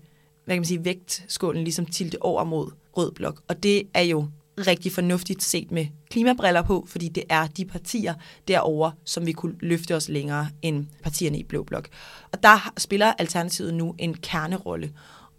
hvad 0.45 0.55
kan 0.55 0.61
man 0.61 0.65
sige, 0.65 0.85
vægtskålen 0.85 1.63
ligesom 1.63 1.85
tilte 1.85 2.21
over 2.21 2.43
mod 2.43 2.71
rød 2.97 3.11
blok. 3.11 3.41
Og 3.47 3.63
det 3.63 3.83
er 3.93 4.01
jo 4.01 4.27
rigtig 4.67 4.91
fornuftigt 4.91 5.43
set 5.43 5.71
med 5.71 5.85
klimabriller 6.09 6.61
på, 6.61 6.85
fordi 6.87 7.09
det 7.09 7.23
er 7.29 7.47
de 7.47 7.65
partier 7.65 8.13
derover, 8.47 8.91
som 9.05 9.25
vi 9.25 9.31
kunne 9.31 9.55
løfte 9.59 9.95
os 9.95 10.09
længere 10.09 10.49
end 10.61 10.85
partierne 11.03 11.37
i 11.37 11.43
Blå 11.43 11.63
Blok. 11.63 11.87
Og 12.31 12.43
der 12.43 12.73
spiller 12.77 13.13
Alternativet 13.17 13.73
nu 13.73 13.95
en 13.97 14.13
kernerolle. 14.13 14.91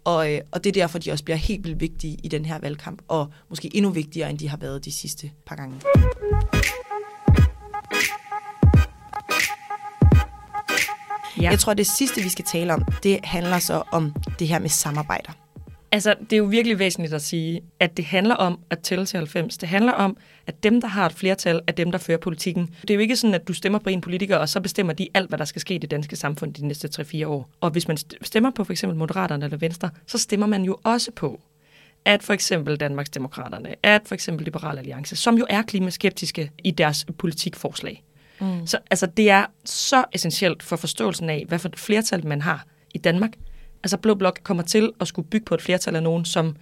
Og, 0.03 0.33
øh, 0.33 0.41
og 0.51 0.63
det 0.63 0.69
er 0.69 0.81
derfor, 0.81 0.99
de 0.99 1.11
også 1.11 1.23
bliver 1.23 1.37
helt 1.37 1.63
vildt 1.63 1.79
vigtige 1.79 2.17
i 2.23 2.27
den 2.27 2.45
her 2.45 2.59
valgkamp, 2.59 3.01
og 3.07 3.27
måske 3.49 3.75
endnu 3.75 3.91
vigtigere, 3.91 4.29
end 4.29 4.39
de 4.39 4.49
har 4.49 4.57
været 4.57 4.85
de 4.85 4.91
sidste 4.91 5.31
par 5.45 5.55
gange. 5.55 5.81
Ja. 11.37 11.49
Jeg 11.49 11.59
tror, 11.59 11.73
det 11.73 11.87
sidste, 11.87 12.21
vi 12.21 12.29
skal 12.29 12.45
tale 12.45 12.73
om, 12.73 12.85
det 13.03 13.19
handler 13.23 13.59
så 13.59 13.83
om 13.91 14.13
det 14.39 14.47
her 14.47 14.59
med 14.59 14.69
samarbejder. 14.69 15.31
Altså, 15.93 16.15
det 16.19 16.33
er 16.33 16.37
jo 16.37 16.43
virkelig 16.43 16.79
væsentligt 16.79 17.13
at 17.13 17.21
sige, 17.21 17.61
at 17.79 17.97
det 17.97 18.05
handler 18.05 18.35
om 18.35 18.59
at 18.69 18.79
tælle 18.79 19.05
til 19.05 19.17
90. 19.17 19.57
Det 19.57 19.69
handler 19.69 19.91
om, 19.91 20.17
at 20.47 20.63
dem, 20.63 20.81
der 20.81 20.87
har 20.87 21.05
et 21.05 21.13
flertal, 21.13 21.61
er 21.67 21.71
dem, 21.71 21.91
der 21.91 21.97
fører 21.97 22.17
politikken. 22.17 22.69
Det 22.81 22.89
er 22.89 22.93
jo 22.93 22.99
ikke 22.99 23.15
sådan, 23.15 23.33
at 23.33 23.47
du 23.47 23.53
stemmer 23.53 23.79
på 23.79 23.89
en 23.89 24.01
politiker, 24.01 24.37
og 24.37 24.49
så 24.49 24.61
bestemmer 24.61 24.93
de 24.93 25.07
alt, 25.13 25.29
hvad 25.29 25.39
der 25.39 25.45
skal 25.45 25.61
ske 25.61 25.75
i 25.75 25.77
det 25.77 25.91
danske 25.91 26.15
samfund 26.15 26.53
de 26.53 26.67
næste 26.67 27.01
3-4 27.01 27.25
år. 27.25 27.49
Og 27.61 27.69
hvis 27.69 27.87
man 27.87 27.97
stemmer 28.21 28.51
på 28.51 28.63
for 28.63 28.73
eksempel 28.73 28.97
Moderaterne 28.97 29.45
eller 29.45 29.57
Venstre, 29.57 29.89
så 30.07 30.17
stemmer 30.17 30.47
man 30.47 30.63
jo 30.63 30.77
også 30.83 31.11
på, 31.11 31.41
at 32.05 32.23
for 32.23 32.33
eksempel 32.33 32.77
Danmarks 32.77 33.09
Demokraterne, 33.09 33.75
at 33.83 34.01
for 34.05 34.15
eksempel 34.15 34.45
Liberal 34.45 34.77
Alliance, 34.77 35.15
som 35.15 35.37
jo 35.37 35.45
er 35.49 35.61
klimaskeptiske 35.61 36.51
i 36.63 36.71
deres 36.71 37.05
politikforslag. 37.17 38.03
Mm. 38.41 38.67
Så 38.67 38.77
altså, 38.91 39.05
det 39.05 39.29
er 39.29 39.45
så 39.65 40.03
essentielt 40.13 40.63
for 40.63 40.75
forståelsen 40.75 41.29
af, 41.29 41.45
hvad 41.47 41.59
for 41.59 41.69
et 41.69 41.79
flertal 41.79 42.27
man 42.27 42.41
har 42.41 42.65
i 42.93 42.97
Danmark. 42.97 43.31
Altså 43.83 43.97
Blå 43.97 44.15
Blok 44.15 44.39
kommer 44.43 44.63
til 44.63 44.91
at 44.99 45.07
skulle 45.07 45.27
bygge 45.27 45.45
på 45.45 45.55
et 45.55 45.61
flertal 45.61 45.95
af 45.95 46.03
nogen, 46.03 46.25
som 46.25 46.55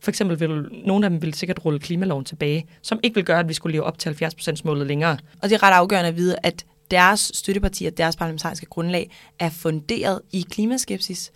for 0.00 0.10
eksempel 0.10 0.40
vil 0.40 0.68
nogle 0.86 1.06
af 1.06 1.10
dem 1.10 1.22
vil 1.22 1.34
sikkert 1.34 1.64
rulle 1.64 1.78
klimaloven 1.78 2.24
tilbage, 2.24 2.66
som 2.82 3.00
ikke 3.02 3.14
vil 3.14 3.24
gøre, 3.24 3.38
at 3.38 3.48
vi 3.48 3.54
skulle 3.54 3.72
leve 3.72 3.84
op 3.84 3.98
til 3.98 4.10
70% 4.10 4.60
målet 4.64 4.86
længere. 4.86 5.18
Og 5.42 5.48
det 5.48 5.52
er 5.52 5.62
ret 5.62 5.72
afgørende 5.72 6.08
at 6.08 6.16
vide, 6.16 6.36
at 6.42 6.64
deres 6.90 7.32
støttepartier, 7.34 7.90
deres 7.90 8.16
parlamentariske 8.16 8.66
grundlag, 8.66 9.10
er 9.38 9.50
funderet 9.50 10.20
i 10.32 10.46
klimaskepsis 10.50 11.32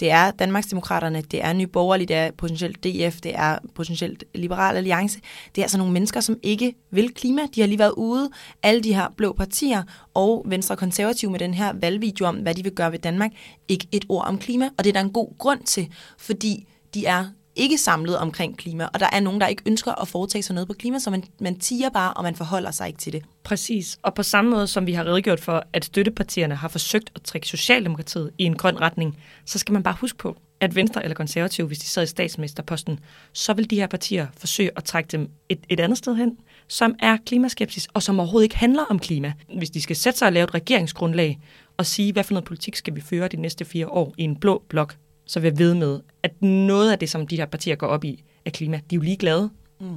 det 0.00 0.10
er 0.10 0.30
Danmarksdemokraterne, 0.30 1.22
det 1.22 1.44
er 1.44 1.52
Nye 1.52 1.66
Borgerlige, 1.66 2.06
det 2.06 2.16
er 2.16 2.30
potentielt 2.30 2.84
DF, 2.84 3.20
det 3.20 3.32
er 3.34 3.58
potentielt 3.74 4.24
Liberal 4.34 4.76
Alliance. 4.76 5.20
Det 5.54 5.60
er 5.60 5.64
altså 5.64 5.78
nogle 5.78 5.92
mennesker, 5.92 6.20
som 6.20 6.38
ikke 6.42 6.74
vil 6.90 7.14
klima. 7.14 7.42
De 7.54 7.60
har 7.60 7.68
lige 7.68 7.78
været 7.78 7.94
ude, 7.96 8.30
alle 8.62 8.80
de 8.80 8.94
her 8.94 9.08
blå 9.16 9.32
partier 9.32 9.82
og 10.14 10.42
Venstre 10.46 10.76
Konservative 10.76 11.30
med 11.30 11.38
den 11.38 11.54
her 11.54 11.72
valgvideo 11.72 12.26
om, 12.26 12.36
hvad 12.36 12.54
de 12.54 12.62
vil 12.62 12.72
gøre 12.72 12.92
ved 12.92 12.98
Danmark. 12.98 13.30
Ikke 13.68 13.88
et 13.92 14.04
ord 14.08 14.24
om 14.26 14.38
klima, 14.38 14.70
og 14.78 14.84
det 14.84 14.90
er 14.90 14.92
der 14.92 15.00
en 15.00 15.12
god 15.12 15.38
grund 15.38 15.60
til, 15.60 15.88
fordi 16.18 16.66
de 16.94 17.06
er 17.06 17.26
ikke 17.56 17.78
samlet 17.78 18.18
omkring 18.18 18.58
klima, 18.58 18.88
og 18.94 19.00
der 19.00 19.08
er 19.12 19.20
nogen, 19.20 19.40
der 19.40 19.46
ikke 19.46 19.62
ønsker 19.66 20.02
at 20.02 20.08
foretage 20.08 20.42
sig 20.42 20.54
noget 20.54 20.68
på 20.68 20.74
klima, 20.74 20.98
så 20.98 21.10
man, 21.10 21.24
man 21.40 21.58
tiger 21.58 21.88
bare, 21.90 22.14
og 22.14 22.22
man 22.22 22.36
forholder 22.36 22.70
sig 22.70 22.86
ikke 22.86 22.98
til 22.98 23.12
det. 23.12 23.22
Præcis. 23.44 23.98
Og 24.02 24.14
på 24.14 24.22
samme 24.22 24.50
måde, 24.50 24.66
som 24.66 24.86
vi 24.86 24.92
har 24.92 25.04
redegjort 25.06 25.40
for, 25.40 25.64
at 25.72 25.84
støttepartierne 25.84 26.54
har 26.54 26.68
forsøgt 26.68 27.10
at 27.14 27.22
trække 27.22 27.48
Socialdemokratiet 27.48 28.30
i 28.38 28.44
en 28.44 28.56
grøn 28.56 28.80
retning, 28.80 29.18
så 29.44 29.58
skal 29.58 29.72
man 29.72 29.82
bare 29.82 29.96
huske 30.00 30.18
på, 30.18 30.36
at 30.60 30.74
Venstre 30.74 31.02
eller 31.02 31.14
Konservative, 31.14 31.66
hvis 31.66 31.78
de 31.78 31.86
sad 31.86 32.02
i 32.02 32.06
statsministerposten, 32.06 33.00
så 33.32 33.54
vil 33.54 33.70
de 33.70 33.76
her 33.76 33.86
partier 33.86 34.26
forsøge 34.36 34.70
at 34.76 34.84
trække 34.84 35.08
dem 35.08 35.30
et, 35.48 35.58
et 35.68 35.80
andet 35.80 35.98
sted 35.98 36.16
hen, 36.16 36.36
som 36.68 36.94
er 36.98 37.16
klimaskepsis, 37.26 37.88
og 37.94 38.02
som 38.02 38.20
overhovedet 38.20 38.44
ikke 38.44 38.56
handler 38.56 38.82
om 38.90 38.98
klima. 38.98 39.32
Hvis 39.56 39.70
de 39.70 39.80
skal 39.80 39.96
sætte 39.96 40.18
sig 40.18 40.26
og 40.26 40.32
lave 40.32 40.44
et 40.44 40.54
regeringsgrundlag 40.54 41.40
og 41.76 41.86
sige, 41.86 42.12
hvad 42.12 42.24
for 42.24 42.34
noget 42.34 42.44
politik 42.44 42.76
skal 42.76 42.94
vi 42.94 43.00
føre 43.00 43.28
de 43.28 43.36
næste 43.36 43.64
fire 43.64 43.88
år 43.88 44.14
i 44.18 44.22
en 44.22 44.36
blå 44.36 44.62
blok, 44.68 44.96
så 45.26 45.40
vil 45.40 45.48
jeg 45.48 45.58
ved 45.58 45.74
med, 45.74 46.00
at 46.22 46.42
noget 46.42 46.92
af 46.92 46.98
det, 46.98 47.10
som 47.10 47.26
de 47.26 47.36
her 47.36 47.46
partier 47.46 47.76
går 47.76 47.86
op 47.86 48.04
i, 48.04 48.24
er 48.44 48.50
klima. 48.50 48.76
De 48.76 48.94
er 48.94 48.98
jo 48.98 49.02
ligeglade. 49.02 49.50
Mm. 49.80 49.96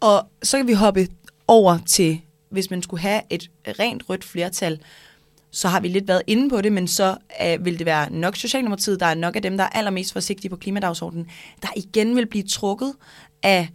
Og 0.00 0.28
så 0.42 0.56
kan 0.56 0.66
vi 0.66 0.72
hoppe 0.72 1.08
over 1.48 1.78
til, 1.86 2.20
hvis 2.48 2.70
man 2.70 2.82
skulle 2.82 3.00
have 3.00 3.22
et 3.30 3.50
rent 3.66 4.08
rødt 4.08 4.24
flertal, 4.24 4.80
så 5.50 5.68
har 5.68 5.80
vi 5.80 5.88
lidt 5.88 6.08
været 6.08 6.22
inde 6.26 6.50
på 6.50 6.60
det, 6.60 6.72
men 6.72 6.88
så 6.88 7.16
øh, 7.44 7.64
vil 7.64 7.78
det 7.78 7.86
være 7.86 8.12
nok 8.12 8.36
Socialdemokratiet, 8.36 9.00
der 9.00 9.06
er 9.06 9.14
nok 9.14 9.36
af 9.36 9.42
dem, 9.42 9.56
der 9.56 9.64
er 9.64 9.68
allermest 9.68 10.12
forsigtige 10.12 10.50
på 10.50 10.56
klimadagsordenen, 10.56 11.26
der 11.62 11.68
igen 11.76 12.16
vil 12.16 12.26
blive 12.26 12.44
trukket 12.44 12.94
af 13.42 13.68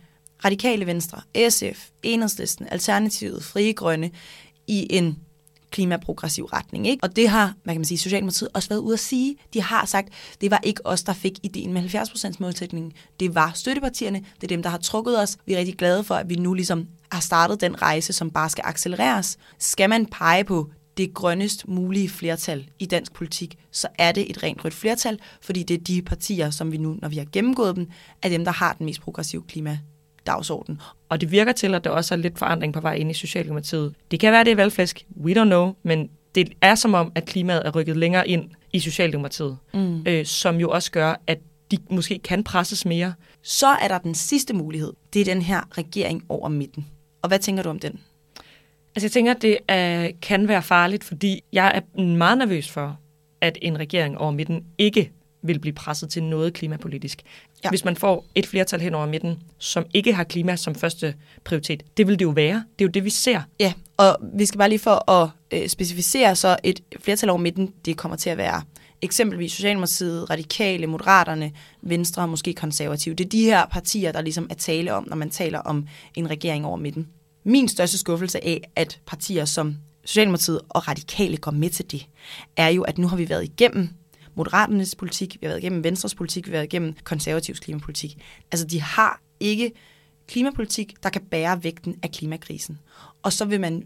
Radikale 0.46 0.86
Venstre, 0.86 1.22
SF, 1.50 1.90
Enhedslisten, 2.04 2.68
Alternativet, 2.72 3.44
Frie 3.44 3.74
Grønne 3.74 4.12
i 4.68 4.88
en 4.90 5.20
klimaprogressiv 5.76 6.46
retning. 6.46 6.88
Ikke? 6.88 7.04
Og 7.04 7.16
det 7.16 7.30
har, 7.30 7.54
hvad 7.64 7.74
kan 7.74 7.80
man 7.80 7.86
sige, 7.86 7.98
Socialdemokratiet 7.98 8.50
også 8.54 8.70
været 8.70 8.80
ude 8.80 8.94
at 8.94 9.00
sige. 9.00 9.36
De 9.54 9.62
har 9.62 9.86
sagt, 9.86 10.10
det 10.42 10.52
var 10.52 10.60
ikke 10.64 10.86
os, 10.86 11.04
der 11.04 11.14
fik 11.14 11.40
ideen 11.44 11.74
med 11.74 11.96
70% 11.96 12.36
målsætningen. 12.40 12.92
Det 13.20 13.36
var 13.36 13.52
støttepartierne. 13.54 14.20
Det 14.36 14.44
er 14.44 14.48
dem, 14.48 14.64
der 14.64 14.70
har 14.70 14.78
trukket 14.78 15.20
os. 15.22 15.38
Vi 15.46 15.54
er 15.54 15.58
rigtig 15.58 15.78
glade 15.78 16.04
for, 16.04 16.16
at 16.16 16.30
vi 16.30 16.36
nu 16.36 16.54
ligesom 16.54 16.88
har 17.12 17.22
startet 17.22 17.62
den 17.62 17.82
rejse, 17.82 18.14
som 18.14 18.32
bare 18.32 18.50
skal 18.50 18.64
accelereres. 18.68 19.38
Skal 19.60 19.90
man 19.90 20.06
pege 20.06 20.44
på 20.44 20.70
det 20.98 21.14
grønnest 21.14 21.68
mulige 21.68 22.10
flertal 22.10 22.70
i 22.80 22.86
dansk 22.86 23.14
politik, 23.14 23.58
så 23.72 23.88
er 23.98 24.12
det 24.12 24.30
et 24.30 24.44
rent 24.44 24.66
rødt 24.66 24.74
flertal, 24.74 25.20
fordi 25.42 25.64
det 25.64 25.74
er 25.74 25.84
de 25.84 26.02
partier, 26.02 26.50
som 26.50 26.72
vi 26.72 26.78
nu, 26.78 26.96
når 27.02 27.10
vi 27.10 27.18
har 27.18 27.26
gennemgået 27.32 27.76
dem, 27.76 27.90
er 28.22 28.30
dem, 28.30 28.46
der 28.46 28.52
har 28.52 28.74
den 28.74 28.86
mest 28.86 29.02
progressive 29.02 29.44
klima 29.48 29.80
dagsorden. 30.28 30.82
Og 31.10 31.22
det 31.22 31.32
virker 31.32 31.52
til, 31.52 31.76
at 31.76 31.84
der 31.84 31.90
også 31.90 32.14
er 32.14 32.18
lidt 32.18 32.40
forandring 32.40 32.74
på 32.74 32.82
vej 32.82 32.94
ind 32.94 33.12
i 33.12 33.14
Socialdemokratiet. 33.14 33.94
Det 34.12 34.20
kan 34.20 34.32
være, 34.32 34.44
det 34.44 34.52
er 34.52 34.56
valgflæsk. 34.56 35.06
We 35.22 35.42
don't 35.42 35.46
know. 35.46 35.74
Men 35.84 36.10
det 36.36 36.54
er 36.62 36.76
som 36.76 36.94
om, 36.94 37.12
at 37.16 37.26
klimaet 37.26 37.62
er 37.66 37.72
rykket 37.76 37.98
længere 37.98 38.28
ind 38.28 38.50
i 38.74 38.80
Socialdemokratiet. 38.80 39.58
Mm. 39.74 40.04
Øh, 40.08 40.26
som 40.26 40.60
jo 40.60 40.70
også 40.70 40.92
gør, 40.92 41.22
at 41.28 41.40
de 41.72 41.78
måske 41.90 42.20
kan 42.20 42.44
presses 42.44 42.86
mere. 42.86 43.14
Så 43.42 43.68
er 43.68 43.88
der 43.88 43.98
den 43.98 44.16
sidste 44.16 44.54
mulighed. 44.54 44.94
Det 45.14 45.22
er 45.22 45.26
den 45.26 45.42
her 45.42 45.78
regering 45.78 46.24
over 46.30 46.50
midten. 46.50 46.88
Og 47.22 47.28
hvad 47.28 47.40
tænker 47.40 47.64
du 47.64 47.70
om 47.70 47.80
den? 47.80 48.00
Altså 48.96 49.06
jeg 49.06 49.12
tænker, 49.12 49.34
at 49.34 49.42
det 49.42 49.58
er, 49.68 50.12
kan 50.22 50.48
være 50.48 50.62
farligt, 50.62 51.04
fordi 51.04 51.44
jeg 51.54 51.72
er 51.76 52.02
meget 52.02 52.38
nervøs 52.38 52.70
for, 52.72 53.00
at 53.42 53.58
en 53.62 53.80
regering 53.80 54.18
over 54.18 54.32
midten 54.32 54.64
ikke 54.78 55.12
vil 55.42 55.60
blive 55.60 55.74
presset 55.74 56.10
til 56.10 56.24
noget 56.24 56.54
klimapolitisk. 56.54 57.22
Ja. 57.66 57.70
Hvis 57.70 57.86
man 57.86 57.96
får 57.96 58.26
et 58.36 58.48
flertal 58.48 58.82
hen 58.82 58.96
over 58.96 59.06
midten, 59.06 59.40
som 59.58 59.86
ikke 59.94 60.14
har 60.14 60.24
klima 60.24 60.56
som 60.56 60.76
første 60.76 61.16
prioritet. 61.44 61.84
Det 61.98 62.08
vil 62.08 62.20
det 62.20 62.26
jo 62.26 62.30
være. 62.30 62.64
Det 62.80 62.86
er 62.86 62.88
jo 62.88 62.92
det, 62.92 63.04
vi 63.04 63.10
ser. 63.10 63.42
Ja, 63.60 63.74
og 63.98 64.18
vi 64.34 64.46
skal 64.46 64.58
bare 64.58 64.70
lige 64.70 64.80
for 64.80 65.12
at 65.12 65.30
øh, 65.52 65.70
specificere, 65.70 66.36
så 66.36 66.58
et 66.64 66.84
flertal 67.00 67.30
over 67.30 67.40
midten, 67.40 67.74
det 67.86 67.98
kommer 67.98 68.18
til 68.18 68.30
at 68.30 68.38
være 68.38 68.62
eksempelvis 69.02 69.52
Socialdemokratiet, 69.52 70.30
Radikale, 70.30 70.88
Moderaterne, 70.88 71.52
Venstre 71.82 72.22
og 72.22 72.30
måske 72.30 72.54
Konservative. 72.54 73.16
Det 73.16 73.26
er 73.26 73.30
de 73.30 73.44
her 73.44 73.66
partier, 73.66 74.12
der 74.12 74.22
ligesom 74.22 74.48
er 74.50 74.56
tale 74.56 74.94
om, 74.94 75.08
når 75.08 75.16
man 75.16 75.30
taler 75.30 75.60
om 75.60 75.88
en 76.16 76.30
regering 76.30 76.66
over 76.66 76.78
midten. 76.78 77.08
Min 77.44 77.68
største 77.68 77.98
skuffelse 77.98 78.46
af, 78.46 78.62
at 78.76 79.00
partier 79.06 79.46
som 79.46 79.76
Socialdemokratiet 80.06 80.62
og 80.70 80.88
Radikale 80.88 81.38
går 81.38 81.52
med 81.52 81.70
til 81.70 81.92
det, 81.92 82.08
er 82.58 82.68
jo, 82.68 82.82
at 82.82 82.98
nu 82.98 83.08
har 83.08 83.18
vi 83.18 83.30
været 83.30 83.44
igennem 83.44 83.90
Moderaternes 84.36 84.96
politik, 84.96 85.38
vi 85.42 85.46
har 85.46 85.50
været 85.50 85.64
igennem 85.64 85.84
Venstres 85.84 86.16
politik, 86.16 86.46
vi 86.46 86.52
har 86.52 86.58
været 86.58 86.74
igennem 86.74 86.94
konservativs 87.04 87.60
klimapolitik. 87.60 88.18
Altså, 88.52 88.68
de 88.68 88.82
har 88.82 89.22
ikke 89.40 89.72
klimapolitik, 90.28 91.04
der 91.04 91.10
kan 91.10 91.22
bære 91.22 91.64
vægten 91.64 91.96
af 92.04 92.12
klimakrisen. 92.12 92.80
Og 93.24 93.34
så 93.34 93.46
vil 93.46 93.62
man 93.62 93.84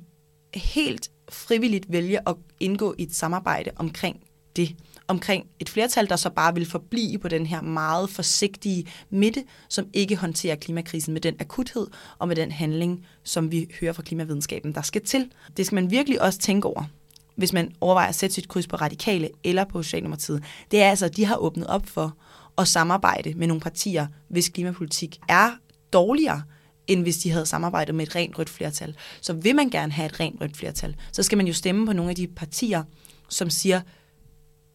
helt 0.56 1.12
frivilligt 1.30 1.92
vælge 1.92 2.30
at 2.30 2.36
indgå 2.60 2.96
i 2.98 3.04
et 3.04 3.16
samarbejde 3.16 3.72
omkring 3.76 4.20
det. 4.56 4.76
Omkring 5.08 5.46
et 5.60 5.70
flertal, 5.70 6.10
der 6.10 6.16
så 6.16 6.30
bare 6.30 6.54
vil 6.54 6.66
forblive 6.66 7.20
på 7.20 7.28
den 7.28 7.46
her 7.46 7.62
meget 7.62 8.10
forsigtige 8.10 8.88
midte, 9.10 9.44
som 9.70 9.88
ikke 9.94 10.16
håndterer 10.16 10.56
klimakrisen 10.56 11.14
med 11.14 11.22
den 11.22 11.36
akuthed 11.40 11.88
og 12.20 12.28
med 12.28 12.36
den 12.36 12.52
handling, 12.52 13.06
som 13.24 13.52
vi 13.52 13.68
hører 13.80 13.94
fra 13.94 14.04
klimavidenskaben, 14.04 14.76
der 14.76 14.82
skal 14.82 15.06
til. 15.06 15.32
Det 15.58 15.66
skal 15.66 15.76
man 15.76 15.92
virkelig 15.92 16.22
også 16.22 16.40
tænke 16.40 16.68
over 16.68 16.84
hvis 17.40 17.54
man 17.54 17.72
overvejer 17.82 18.10
at 18.10 18.16
sætte 18.16 18.36
sit 18.36 18.48
kryds 18.48 18.68
på 18.68 18.76
radikale 18.76 19.30
eller 19.44 19.64
på 19.64 19.84
Socialdemokratiet, 19.84 20.44
det 20.72 20.82
er 20.82 20.90
altså, 20.90 21.06
at 21.06 21.18
de 21.18 21.26
har 21.26 21.36
åbnet 21.36 21.68
op 21.68 21.88
for 21.88 22.18
at 22.58 22.68
samarbejde 22.68 23.34
med 23.34 23.48
nogle 23.48 23.62
partier, 23.62 24.08
hvis 24.30 24.50
klimapolitik 24.50 25.20
er 25.28 25.52
dårligere, 25.94 26.44
end 26.88 27.02
hvis 27.02 27.18
de 27.18 27.32
havde 27.32 27.46
samarbejdet 27.46 27.96
med 27.96 28.08
et 28.08 28.16
rent 28.16 28.40
rødt 28.40 28.50
flertal. 28.50 28.96
Så 29.22 29.34
vil 29.34 29.56
man 29.56 29.70
gerne 29.70 29.92
have 29.92 30.06
et 30.06 30.20
rent 30.20 30.42
rødt 30.42 30.58
flertal, 30.58 30.96
så 31.12 31.24
skal 31.24 31.38
man 31.38 31.48
jo 31.48 31.54
stemme 31.54 31.86
på 31.86 31.94
nogle 31.94 32.10
af 32.10 32.16
de 32.16 32.28
partier, 32.28 32.84
som 33.30 33.50
siger, 33.50 33.82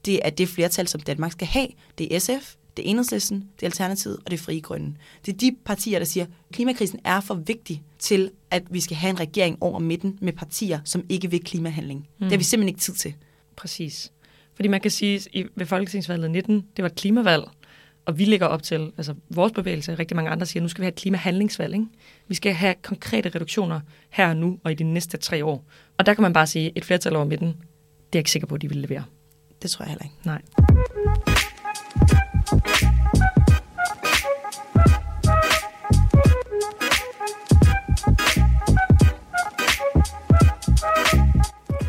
det 0.04 0.26
er 0.26 0.30
det 0.30 0.48
flertal, 0.48 0.88
som 0.88 1.00
Danmark 1.00 1.32
skal 1.32 1.46
have. 1.46 1.68
Det 1.98 2.14
er 2.14 2.18
SF, 2.18 2.54
det 2.76 2.86
er 2.86 2.90
Enhedslisten, 2.90 3.38
det 3.38 3.62
er 3.62 3.66
Alternativet 3.66 4.16
og 4.16 4.30
det 4.30 4.32
er 4.32 4.42
Frie 4.42 4.60
Grønne. 4.60 4.94
Det 5.26 5.32
er 5.32 5.36
de 5.36 5.56
partier, 5.64 5.98
der 5.98 6.06
siger, 6.06 6.24
at 6.24 6.30
klimakrisen 6.52 7.00
er 7.04 7.20
for 7.20 7.34
vigtig 7.34 7.82
til, 7.98 8.30
at 8.50 8.62
vi 8.70 8.80
skal 8.80 8.96
have 8.96 9.10
en 9.10 9.20
regering 9.20 9.58
over 9.60 9.78
midten 9.78 10.18
med 10.20 10.32
partier, 10.32 10.80
som 10.84 11.04
ikke 11.08 11.30
vil 11.30 11.44
klimahandling. 11.44 11.98
Mm. 12.00 12.24
Det 12.24 12.32
har 12.32 12.38
vi 12.38 12.44
simpelthen 12.44 12.68
ikke 12.68 12.80
tid 12.80 12.94
til. 12.94 13.14
Præcis. 13.56 14.12
Fordi 14.54 14.68
man 14.68 14.80
kan 14.80 14.90
sige, 14.90 15.20
at 15.34 15.46
ved 15.54 15.66
Folketingsvalget 15.66 16.30
19, 16.30 16.64
det 16.76 16.82
var 16.82 16.88
et 16.88 16.94
klimavalg, 16.94 17.44
og 18.06 18.18
vi 18.18 18.24
ligger 18.24 18.46
op 18.46 18.62
til, 18.62 18.92
altså 18.96 19.14
vores 19.30 19.52
bevægelse, 19.52 19.94
rigtig 19.94 20.16
mange 20.16 20.30
andre 20.30 20.46
siger, 20.46 20.60
at 20.60 20.62
nu 20.62 20.68
skal 20.68 20.80
vi 20.80 20.84
have 20.84 20.92
et 20.92 20.94
klimahandlingsvalg. 20.94 21.74
Ikke? 21.74 21.86
Vi 22.28 22.34
skal 22.34 22.52
have 22.52 22.74
konkrete 22.82 23.28
reduktioner 23.28 23.80
her 24.10 24.28
og 24.28 24.36
nu 24.36 24.58
og 24.64 24.72
i 24.72 24.74
de 24.74 24.84
næste 24.84 25.16
tre 25.16 25.44
år. 25.44 25.64
Og 25.98 26.06
der 26.06 26.14
kan 26.14 26.22
man 26.22 26.32
bare 26.32 26.46
sige, 26.46 26.66
at 26.66 26.72
et 26.76 26.84
flertal 26.84 27.16
over 27.16 27.24
midten, 27.24 27.48
det 27.48 27.54
er 27.54 27.58
jeg 28.12 28.20
ikke 28.20 28.30
sikker 28.30 28.48
på, 28.48 28.54
at 28.54 28.62
de 28.62 28.68
vil 28.68 28.78
levere. 28.78 29.04
Det 29.62 29.70
tror 29.70 29.84
jeg 29.84 29.90
heller 29.90 30.04
ikke. 30.04 30.16
Nej. 30.24 30.42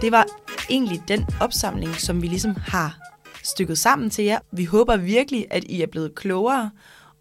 Det 0.05 0.11
var 0.11 0.27
egentlig 0.69 1.01
den 1.07 1.25
opsamling, 1.41 1.95
som 1.95 2.21
vi 2.21 2.27
ligesom 2.27 2.55
har 2.55 2.99
stykket 3.43 3.77
sammen 3.77 4.09
til 4.09 4.25
jer. 4.25 4.39
Vi 4.51 4.65
håber 4.65 4.97
virkelig, 4.97 5.45
at 5.49 5.63
I 5.63 5.81
er 5.81 5.87
blevet 5.87 6.15
klogere 6.15 6.71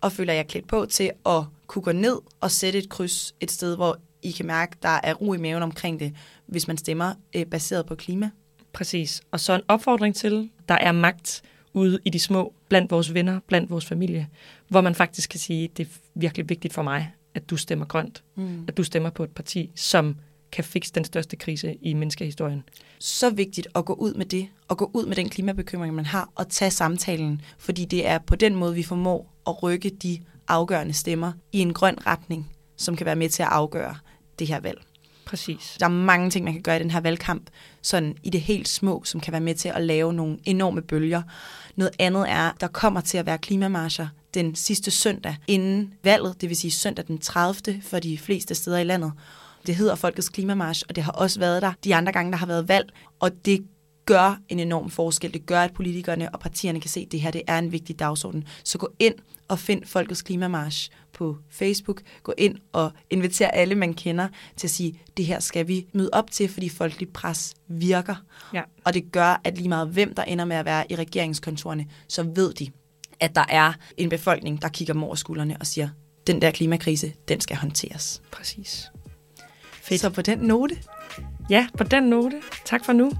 og 0.01 0.13
føler 0.13 0.33
jer 0.33 0.43
klædt 0.43 0.67
på 0.67 0.87
til 0.87 1.11
at 1.27 1.45
kunne 1.67 1.83
gå 1.83 1.93
ned 1.93 2.19
og 2.41 2.51
sætte 2.51 2.79
et 2.79 2.89
kryds 2.89 3.35
et 3.41 3.51
sted, 3.51 3.77
hvor 3.77 3.99
I 4.23 4.31
kan 4.31 4.47
mærke, 4.47 4.77
der 4.83 5.01
er 5.03 5.15
ro 5.15 5.35
i 5.35 5.37
maven 5.37 5.63
omkring 5.63 6.01
det, 6.01 6.15
hvis 6.47 6.69
man 6.69 6.77
stemmer 6.77 7.15
øh, 7.37 7.47
baseret 7.47 7.87
på 7.87 7.95
klima. 7.95 8.31
Præcis. 8.73 9.23
Og 9.31 9.41
så 9.41 9.53
en 9.53 9.63
opfordring 9.69 10.15
til, 10.15 10.51
der 10.69 10.75
er 10.75 10.93
magt 10.93 11.43
ude 11.73 11.99
i 12.05 12.11
de 12.11 12.19
små, 12.19 12.55
blandt 12.69 12.91
vores 12.91 13.15
venner, 13.15 13.41
blandt 13.49 13.71
vores 13.71 13.87
familie, 13.87 14.29
hvor 14.69 14.81
man 14.81 14.95
faktisk 14.95 15.31
kan 15.31 15.41
sige, 15.41 15.69
det 15.77 15.87
er 15.87 15.91
virkelig 16.15 16.49
vigtigt 16.49 16.75
for 16.75 16.83
mig, 16.83 17.13
at 17.35 17.51
du 17.51 17.57
stemmer 17.57 17.87
grønt. 17.87 18.25
Mm. 18.35 18.65
At 18.69 18.77
du 18.77 18.83
stemmer 18.83 19.11
på 19.11 19.25
et 19.25 19.31
parti, 19.31 19.71
som 19.75 20.17
kan 20.55 20.65
fikse 20.65 20.93
den 20.95 21.05
største 21.05 21.37
krise 21.37 21.75
i 21.83 21.95
menneskehistorien. 21.95 22.65
Så 22.99 23.31
vigtigt 23.31 23.69
at 23.75 23.85
gå 23.85 23.93
ud 23.93 24.15
med 24.15 24.27
det, 24.27 24.49
og 24.69 24.79
gå 24.79 24.91
ud 24.95 25.07
med 25.07 25.17
den 25.17 25.29
klimabekymring, 25.29 25.95
man 25.95 26.07
har, 26.07 26.29
og 26.35 26.49
tage 26.49 26.71
samtalen, 26.71 27.41
fordi 27.59 27.85
det 27.85 28.07
er 28.07 28.19
på 28.19 28.37
den 28.37 28.55
måde, 28.55 28.75
vi 28.75 28.83
formår 28.83 29.35
at 29.47 29.63
rykke 29.63 29.91
de 29.91 30.21
afgørende 30.49 30.95
stemmer 30.95 31.33
i 31.53 31.59
en 31.59 31.73
grøn 31.73 32.07
retning, 32.07 32.51
som 32.77 32.97
kan 32.97 33.07
være 33.07 33.17
med 33.17 33.29
til 33.29 33.43
at 33.43 33.49
afgøre 33.49 33.97
det 34.39 34.47
her 34.47 34.61
valg. 34.61 34.83
Præcis. 35.27 35.77
Der 35.81 35.87
er 35.87 35.91
mange 35.91 36.31
ting, 36.31 36.45
man 36.45 36.55
kan 36.55 36.63
gøre 36.63 36.77
i 36.77 36.83
den 36.83 36.91
her 36.91 37.01
valgkamp, 37.01 37.51
sådan 37.83 38.17
i 38.23 38.31
det 38.31 38.41
helt 38.41 38.69
små, 38.69 39.03
som 39.05 39.21
kan 39.21 39.33
være 39.33 39.41
med 39.41 39.55
til 39.55 39.69
at 39.69 39.83
lave 39.83 40.13
nogle 40.13 40.39
enorme 40.45 40.83
bølger. 40.83 41.23
Noget 41.77 41.93
andet 41.99 42.31
er, 42.31 42.51
der 42.61 42.67
kommer 42.67 43.01
til 43.01 43.19
at 43.19 43.27
være 43.27 43.39
klimamarscher 43.39 44.09
den 44.35 44.55
sidste 44.55 44.91
søndag 44.91 45.37
inden 45.47 45.95
valget, 46.03 46.41
det 46.41 46.49
vil 46.49 46.57
sige 46.57 46.71
søndag 46.71 47.05
den 47.07 47.19
30. 47.19 47.83
for 47.83 47.99
de 47.99 48.19
fleste 48.19 48.55
steder 48.55 48.79
i 48.79 48.85
landet. 48.85 49.13
Det 49.67 49.77
hedder 49.77 49.95
Folkets 49.95 50.29
Klimamarsch, 50.29 50.83
og 50.89 50.97
det 50.97 51.05
har 51.05 51.13
også 51.13 51.41
været 51.41 51.63
der 51.63 51.73
de 51.85 51.95
andre 51.95 52.13
gange, 52.13 52.33
der 52.33 52.39
har 52.39 52.47
været 52.47 52.69
valg, 52.69 52.93
og 53.21 53.31
det 53.45 53.65
gør 54.07 54.41
en 54.49 54.59
enorm 54.59 54.91
forskel. 54.91 55.35
Det 55.35 55.47
gør, 55.47 55.61
at 55.61 55.73
politikerne 55.73 56.35
og 56.35 56.41
partierne 56.41 56.81
kan 56.81 56.91
se, 56.91 57.01
at 57.01 57.13
det 57.13 57.21
her 57.21 57.31
det 57.31 57.43
er 57.47 57.59
en 57.59 57.73
vigtig 57.73 57.99
dagsorden. 57.99 58.45
Så 58.65 58.79
gå 58.79 58.89
ind 58.99 59.15
og 59.49 59.59
find 59.59 59.85
Folkets 59.85 60.23
Klimamarsch 60.23 60.91
på 61.13 61.37
Facebook. 61.51 62.03
Gå 62.23 62.35
ind 62.39 62.57
og 62.73 62.93
inviter 63.11 63.49
alle, 63.49 63.75
man 63.75 63.95
kender, 63.95 64.29
til 64.57 64.67
at 64.67 64.71
sige, 64.71 65.01
det 65.17 65.27
her 65.27 65.41
skal 65.41 65.69
vi 65.69 65.87
møde 65.93 66.11
op 66.13 66.31
til, 66.31 66.49
fordi 66.49 66.69
folkeligt 66.69 67.13
pres 67.13 67.55
virker. 67.69 68.15
Ja. 68.55 68.63
Og 68.85 68.95
det 68.95 69.13
gør, 69.13 69.41
at 69.45 69.57
lige 69.57 69.69
meget 69.69 69.89
hvem, 69.89 70.15
der 70.15 70.23
ender 70.23 70.45
med 70.45 70.57
at 70.57 70.65
være 70.65 70.93
i 70.93 70.97
regeringskontorene, 70.97 71.87
så 72.09 72.23
ved 72.23 72.55
de, 72.55 72.69
at 73.21 73.35
der 73.35 73.45
er 73.49 73.73
en 73.97 74.09
befolkning, 74.09 74.63
der 74.63 74.69
kigger 74.69 74.95
dem 74.95 75.03
over 75.03 75.15
skuldrene 75.15 75.57
og 75.61 75.67
siger, 75.67 75.89
den 76.27 76.43
der 76.43 76.51
klimakrise, 76.51 77.13
den 77.29 77.41
skal 77.41 77.57
håndteres. 77.57 78.23
Præcis. 78.33 78.91
Fedt. 79.85 80.01
Så 80.01 80.11
på 80.11 80.23
den 80.23 80.39
note. 80.39 80.77
Ja, 81.51 81.67
på 81.79 81.85
den 81.85 82.03
note. 82.05 82.41
Tak 82.65 82.85
for 82.85 82.93
nu. 82.93 83.13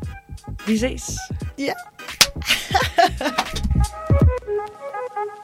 Vi 0.67 0.75
ses. 0.75 1.11
Ja. 1.59 1.65
Yeah. 1.65 1.75